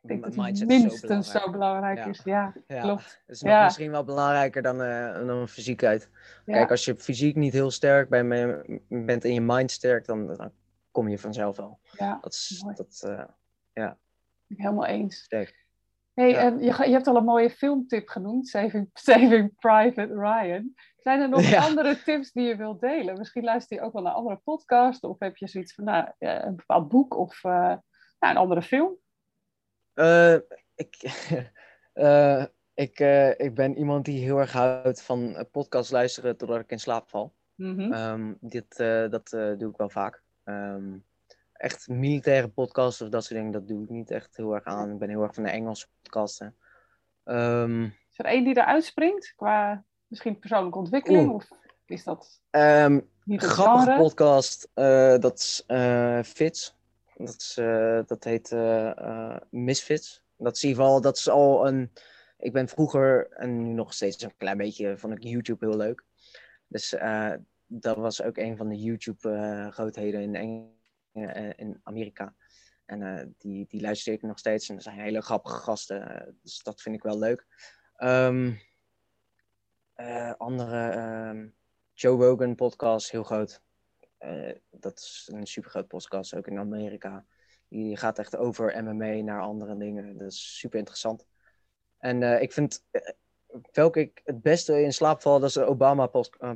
ik 0.00 0.08
denk 0.08 0.22
dat 0.22 0.54
die 0.54 0.66
minstens 0.66 1.30
zo 1.30 1.50
belangrijk, 1.50 1.50
zo 1.50 1.50
belangrijk 1.50 2.06
is. 2.06 2.20
Ja, 2.24 2.80
klopt. 2.80 3.22
Het 3.26 3.36
is 3.36 3.42
nog 3.42 3.62
misschien 3.62 3.90
wel 3.90 4.04
belangrijker 4.04 4.62
dan, 4.62 4.82
uh, 4.82 5.26
dan 5.26 5.48
fysiekheid. 5.48 6.10
Kijk, 6.44 6.70
als 6.70 6.84
je 6.84 6.96
fysiek 6.96 7.36
niet 7.36 7.52
heel 7.52 7.70
sterk 7.70 8.08
bent, 8.08 8.28
bent 8.88 9.24
in 9.24 9.34
je 9.34 9.40
mind 9.40 9.70
sterk, 9.70 10.06
dan, 10.06 10.26
dan 10.26 10.52
kom 10.90 11.08
je 11.08 11.18
vanzelf 11.18 11.56
wel. 11.56 11.78
Ja, 11.82 12.18
dat 12.20 12.32
is, 12.32 12.64
dat, 12.74 13.02
uh, 13.06 13.24
ja. 13.72 13.98
Helemaal 14.56 14.86
eens. 14.86 15.16
Sterk. 15.16 15.66
Hey, 16.18 16.30
ja. 16.30 16.38
en 16.38 16.58
je, 16.58 16.64
je, 16.64 16.92
hebt 16.92 17.06
al 17.06 17.16
een 17.16 17.24
mooie 17.24 17.50
filmtip 17.50 18.08
genoemd, 18.08 18.48
Saving, 18.48 18.90
Saving 19.08 19.58
Private 19.58 20.14
Ryan. 20.14 20.74
Zijn 20.96 21.20
er 21.20 21.28
nog 21.28 21.42
ja. 21.42 21.62
andere 21.62 22.02
tips 22.02 22.32
die 22.32 22.44
je 22.44 22.56
wilt 22.56 22.80
delen? 22.80 23.18
Misschien 23.18 23.44
luister 23.44 23.76
je 23.76 23.82
ook 23.82 23.92
wel 23.92 24.02
naar 24.02 24.12
andere 24.12 24.40
podcasts 24.44 25.04
of 25.04 25.18
heb 25.18 25.36
je 25.36 25.48
zoiets 25.48 25.74
van 25.74 25.84
nou, 25.84 26.08
een 26.18 26.56
bepaald 26.56 26.88
boek 26.88 27.16
of 27.16 27.44
uh, 27.44 27.52
nou, 27.52 27.78
een 28.18 28.36
andere 28.36 28.62
film? 28.62 28.96
Uh, 29.94 30.34
ik, 30.74 31.18
uh, 31.94 32.44
ik, 32.84 32.98
ik 33.36 33.54
ben 33.54 33.78
iemand 33.78 34.04
die 34.04 34.22
heel 34.22 34.38
erg 34.38 34.52
houdt 34.52 35.02
van 35.02 35.46
podcast 35.50 35.90
luisteren 35.90 36.36
totdat 36.36 36.60
ik 36.60 36.70
in 36.70 36.80
slaap 36.80 37.08
val. 37.08 37.34
Mm 37.54 37.78
-hmm. 37.78 37.92
um, 37.92 38.36
dit, 38.40 38.76
dat 39.10 39.30
doe 39.30 39.70
ik 39.70 39.76
wel 39.76 39.90
vaak. 39.90 40.22
Um, 40.44 41.04
echt 41.58 41.88
militaire 41.88 42.48
podcasts 42.48 43.00
of 43.00 43.08
dat 43.08 43.24
soort 43.24 43.34
dingen, 43.34 43.52
dat 43.52 43.68
doe 43.68 43.82
ik 43.82 43.88
niet 43.88 44.10
echt 44.10 44.36
heel 44.36 44.54
erg 44.54 44.64
aan. 44.64 44.90
Ik 44.92 44.98
ben 44.98 45.08
heel 45.08 45.22
erg 45.22 45.34
van 45.34 45.42
de 45.42 45.50
Engelse 45.50 45.86
podcasten. 46.02 46.56
Um, 47.24 47.84
is 47.84 48.18
er 48.18 48.24
één 48.24 48.44
die 48.44 48.56
eruit 48.56 48.84
springt 48.84 49.32
qua 49.36 49.84
misschien 50.06 50.38
persoonlijke 50.38 50.78
ontwikkeling? 50.78 51.30
Of 51.30 51.48
is 51.86 52.04
dat 52.04 52.40
um, 52.50 53.08
niet 53.24 53.42
een 53.42 53.48
grappige 53.48 53.84
genre? 53.84 54.02
podcast, 54.02 54.68
uh, 54.74 55.18
dat 55.18 55.38
is 55.38 55.64
uh, 55.66 56.22
Fits. 56.22 56.76
Dat, 57.16 57.36
is, 57.38 57.56
uh, 57.60 58.00
dat 58.06 58.24
heet 58.24 58.56
Misfits. 59.50 60.22
Dat 60.36 60.56
is 60.56 60.62
in 60.62 60.68
ieder 60.68 60.84
geval, 60.84 61.00
dat 61.00 61.16
is 61.16 61.28
al 61.28 61.66
een... 61.66 61.92
Ik 62.38 62.52
ben 62.52 62.68
vroeger, 62.68 63.28
en 63.30 63.62
nu 63.62 63.72
nog 63.72 63.94
steeds 63.94 64.22
een 64.22 64.36
klein 64.36 64.56
beetje, 64.56 64.96
vond 64.96 65.12
ik 65.12 65.22
YouTube 65.22 65.66
heel 65.66 65.76
leuk. 65.76 66.04
Dus 66.66 66.96
dat 67.66 67.96
was 67.96 68.22
ook 68.22 68.36
een 68.36 68.56
van 68.56 68.68
de 68.68 68.76
YouTube-grootheden 68.76 70.20
in 70.20 70.34
Engeland 70.34 70.76
in 71.12 71.80
Amerika. 71.82 72.34
En 72.88 73.00
uh, 73.00 73.22
die, 73.38 73.66
die 73.68 73.80
luister 73.80 74.12
ik 74.12 74.22
nog 74.22 74.38
steeds. 74.38 74.68
En 74.68 74.74
dat 74.74 74.84
zijn 74.84 74.98
hele 74.98 75.20
grappige 75.20 75.56
gasten. 75.56 76.36
dus 76.42 76.62
dat 76.62 76.82
vind 76.82 76.94
ik 76.94 77.02
wel 77.02 77.18
leuk. 77.18 77.46
Uh, 79.96 80.32
andere, 80.36 80.96
um, 81.28 81.54
Joe 81.92 82.24
Rogan 82.24 82.54
podcast, 82.54 83.10
heel 83.10 83.22
groot. 83.22 83.62
Uh, 84.20 84.54
dat 84.70 84.98
is 84.98 85.28
een 85.32 85.46
super 85.46 85.70
groot 85.70 85.86
podcast, 85.86 86.34
ook 86.34 86.46
in 86.46 86.58
Amerika. 86.58 87.26
Die 87.68 87.96
gaat 87.96 88.18
echt 88.18 88.36
over 88.36 88.82
MMA 88.84 89.22
naar 89.22 89.40
andere 89.40 89.76
dingen. 89.76 90.18
Dat 90.18 90.32
is 90.32 90.58
super 90.58 90.78
interessant. 90.78 91.26
En 91.98 92.40
ik 92.40 92.52
vind, 92.52 92.84
welke 93.72 94.00
ik 94.00 94.20
het 94.24 94.42
beste 94.42 94.82
in 94.82 94.92
slaap 94.92 95.22
val, 95.22 95.40
dat 95.40 95.48
is 95.48 95.54
de 95.54 95.64
Obama 95.64 96.06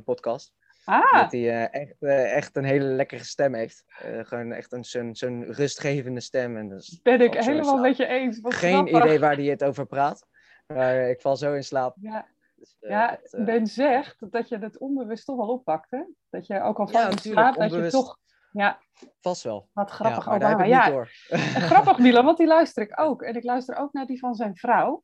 podcast. 0.03 0.53
Ah. 0.85 1.21
Dat 1.21 1.31
hij 1.31 1.41
uh, 1.41 1.73
echt, 1.73 1.95
uh, 1.99 2.35
echt 2.35 2.55
een 2.55 2.63
hele 2.63 2.85
lekkere 2.85 3.23
stem 3.23 3.53
heeft. 3.53 3.83
Uh, 4.05 4.25
gewoon 4.25 4.51
echt 4.51 4.71
een, 4.71 4.83
zo'n, 4.83 5.15
zo'n 5.15 5.43
rustgevende 5.43 6.21
stem. 6.21 6.57
En 6.57 6.69
dus 6.69 7.01
ben 7.01 7.21
ik 7.21 7.33
helemaal 7.33 7.77
met 7.77 7.97
je 7.97 8.05
eens. 8.05 8.41
Wat 8.41 8.53
Geen 8.53 8.87
grappig. 8.87 9.03
idee 9.03 9.19
waar 9.19 9.35
hij 9.35 9.45
het 9.45 9.63
over 9.63 9.85
praat. 9.85 10.25
Maar 10.67 11.09
ik 11.09 11.21
val 11.21 11.35
zo 11.35 11.53
in 11.53 11.63
slaap. 11.63 11.95
Ja, 12.01 12.27
dus, 12.55 12.77
ja 12.79 13.19
dat, 13.21 13.45
Ben 13.45 13.67
zegt 13.67 14.31
dat 14.31 14.49
je 14.49 14.57
het 14.57 14.77
onbewust 14.77 15.25
toch 15.25 15.37
wel 15.37 15.47
oppakt. 15.47 15.91
Hè? 15.91 16.03
Dat 16.29 16.47
je 16.47 16.61
ook 16.61 16.79
al 16.79 16.87
van 16.87 17.01
ja, 17.01 17.11
slaap, 17.11 17.55
dat 17.55 17.71
je 17.71 17.89
toch... 17.89 18.17
Ja. 18.51 18.79
Vast 19.21 19.43
wel. 19.43 19.69
Wat 19.73 19.91
grappig, 19.91 20.25
ja, 20.25 20.29
maar 20.29 20.51
Obama. 20.51 20.63
ja, 20.63 20.89
door. 20.89 21.09
grappig, 21.69 21.97
Milan, 21.97 22.25
want 22.25 22.37
die 22.37 22.47
luister 22.47 22.83
ik 22.83 22.99
ook. 22.99 23.21
En 23.21 23.35
ik 23.35 23.43
luister 23.43 23.75
ook 23.75 23.93
naar 23.93 24.05
die 24.05 24.19
van 24.19 24.35
zijn 24.35 24.55
vrouw. 24.55 25.03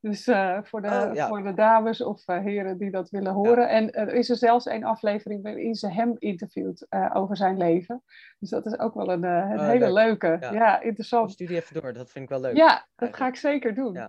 Dus 0.00 0.26
uh, 0.26 0.58
voor, 0.62 0.82
de, 0.82 0.88
oh, 0.88 1.14
ja. 1.14 1.28
voor 1.28 1.42
de 1.42 1.54
dames 1.54 2.02
of 2.02 2.28
uh, 2.28 2.38
heren 2.38 2.78
die 2.78 2.90
dat 2.90 3.10
willen 3.10 3.32
horen. 3.32 3.64
Ja. 3.64 3.68
En 3.68 3.92
er 3.92 4.14
is 4.14 4.30
er 4.30 4.36
zelfs 4.36 4.66
een 4.66 4.84
aflevering 4.84 5.42
waarin 5.42 5.74
ze 5.74 5.92
hem 5.92 6.14
interviewt 6.18 6.86
uh, 6.90 7.10
over 7.14 7.36
zijn 7.36 7.56
leven. 7.56 8.02
Dus 8.38 8.50
dat 8.50 8.66
is 8.66 8.78
ook 8.78 8.94
wel 8.94 9.10
een, 9.10 9.22
een 9.22 9.58
oh, 9.58 9.66
hele 9.66 9.92
leuk. 9.92 10.04
leuke. 10.04 10.36
Ja, 10.40 10.52
ja 10.52 10.80
interessant. 10.80 11.30
Studie 11.30 11.56
even 11.56 11.80
door, 11.80 11.92
dat 11.92 12.10
vind 12.10 12.24
ik 12.24 12.30
wel 12.30 12.40
leuk. 12.40 12.56
Ja, 12.56 12.86
dat 12.94 13.16
ga 13.16 13.26
ik 13.26 13.36
zeker 13.36 13.74
doen. 13.74 14.08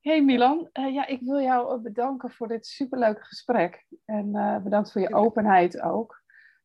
hey 0.00 0.24
Milan, 0.24 0.68
ja, 0.72 1.06
ik 1.06 1.20
wil 1.20 1.40
jou 1.40 1.80
bedanken 1.80 2.30
voor 2.30 2.48
dit 2.48 2.66
superleuke 2.66 3.24
gesprek. 3.24 3.86
En 4.04 4.60
bedankt 4.64 4.92
voor 4.92 5.00
je 5.00 5.14
openheid 5.14 5.80
ook. 5.80 6.22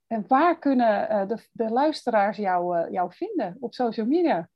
En 0.07 0.23
waar 0.27 0.59
kunnen 0.59 1.27
de, 1.27 1.47
de 1.51 1.69
luisteraars 1.69 2.37
jou, 2.37 2.91
jou 2.91 3.13
vinden 3.13 3.57
op 3.59 3.73
social 3.73 4.05
media? 4.05 4.49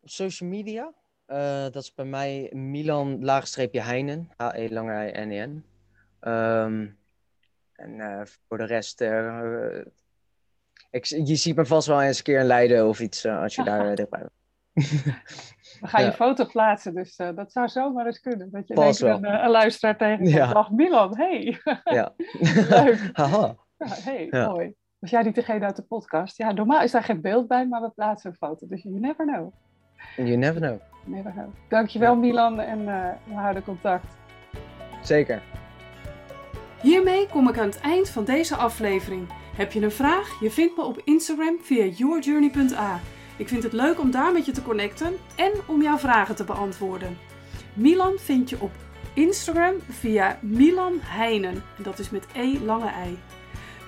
Op 0.00 0.08
social 0.08 0.48
media? 0.48 0.92
Uh, 1.30 1.62
dat 1.62 1.76
is 1.82 1.94
bij 1.94 2.04
mij 2.04 2.50
Milan 2.52 3.24
laagstreepje 3.24 3.80
Heinen. 3.80 4.30
H-E 4.36 4.68
lange 4.68 5.12
N-E-N. 5.26 5.64
Um, 6.28 6.98
en 7.72 7.94
uh, 7.96 8.20
voor 8.48 8.58
de 8.58 8.64
rest, 8.64 9.00
uh, 9.00 9.80
Ik, 10.90 11.04
je 11.04 11.36
ziet 11.36 11.56
me 11.56 11.66
vast 11.66 11.86
wel 11.86 12.02
eens 12.02 12.18
een 12.18 12.24
keer 12.24 12.40
in 12.40 12.46
Leiden 12.46 12.88
of 12.88 13.00
iets 13.00 13.26
als 13.26 13.54
je 13.54 13.64
daar 13.64 13.94
dichtbij 13.94 14.20
bent. 14.20 14.32
We 15.80 15.86
gaan 15.86 16.04
je 16.04 16.12
foto 16.12 16.46
plaatsen, 16.46 16.94
dus 16.94 17.18
uh, 17.18 17.28
dat 17.34 17.52
zou 17.52 17.68
zomaar 17.68 18.06
eens 18.06 18.20
kunnen. 18.20 18.50
Dat 18.50 18.68
je 18.68 18.74
Pas 18.74 19.00
een, 19.00 19.44
een, 19.44 19.50
luisteraar 19.50 19.96
tegen 19.96 20.26
ja. 20.26 20.52
Dag 20.52 20.70
Milan, 20.70 21.16
hey. 21.16 21.60
Ja. 21.84 22.12
Leuk. 22.68 23.10
Haha. 23.12 23.56
Ja, 23.78 23.86
hey, 23.86 24.26
ja. 24.30 24.48
mooi. 24.48 24.74
Was 24.98 25.10
jij 25.10 25.22
niet 25.22 25.34
degene 25.34 25.64
uit 25.64 25.76
de 25.76 25.82
podcast? 25.82 26.36
Ja, 26.36 26.52
normaal 26.52 26.82
is 26.82 26.90
daar 26.90 27.04
geen 27.04 27.20
beeld 27.20 27.48
bij, 27.48 27.66
maar 27.66 27.80
we 27.80 27.90
plaatsen 27.90 28.30
een 28.30 28.36
foto. 28.36 28.66
Dus 28.66 28.82
you 28.82 29.00
never 29.00 29.26
know. 29.26 29.52
You 30.16 30.36
never 30.36 30.60
know. 30.60 30.80
Never 31.04 31.32
know. 31.32 31.46
Dankjewel 31.68 32.12
ja. 32.12 32.18
Milan 32.18 32.60
en 32.60 32.84
we 33.24 33.34
houden 33.34 33.64
contact. 33.64 34.16
Zeker. 35.02 35.42
Hiermee 36.82 37.26
kom 37.26 37.48
ik 37.48 37.58
aan 37.58 37.66
het 37.66 37.80
eind 37.80 38.08
van 38.08 38.24
deze 38.24 38.56
aflevering. 38.56 39.28
Heb 39.56 39.72
je 39.72 39.82
een 39.82 39.90
vraag? 39.90 40.40
Je 40.40 40.50
vindt 40.50 40.76
me 40.76 40.84
op 40.84 41.00
Instagram 41.04 41.56
via 41.60 41.84
yourjourney.a. 41.84 43.00
Ik 43.36 43.48
vind 43.48 43.62
het 43.62 43.72
leuk 43.72 44.00
om 44.00 44.10
daar 44.10 44.32
met 44.32 44.46
je 44.46 44.52
te 44.52 44.62
connecten 44.62 45.16
en 45.36 45.52
om 45.66 45.82
jouw 45.82 45.98
vragen 45.98 46.34
te 46.34 46.44
beantwoorden. 46.44 47.18
Milan 47.74 48.12
vind 48.18 48.50
je 48.50 48.60
op 48.60 48.70
Instagram 49.14 49.74
via 49.88 50.38
Milan 50.42 50.98
Heinen. 51.00 51.54
En 51.76 51.82
dat 51.82 51.98
is 51.98 52.10
met 52.10 52.26
E 52.32 52.58
lange 52.64 52.90
ei. 52.90 53.18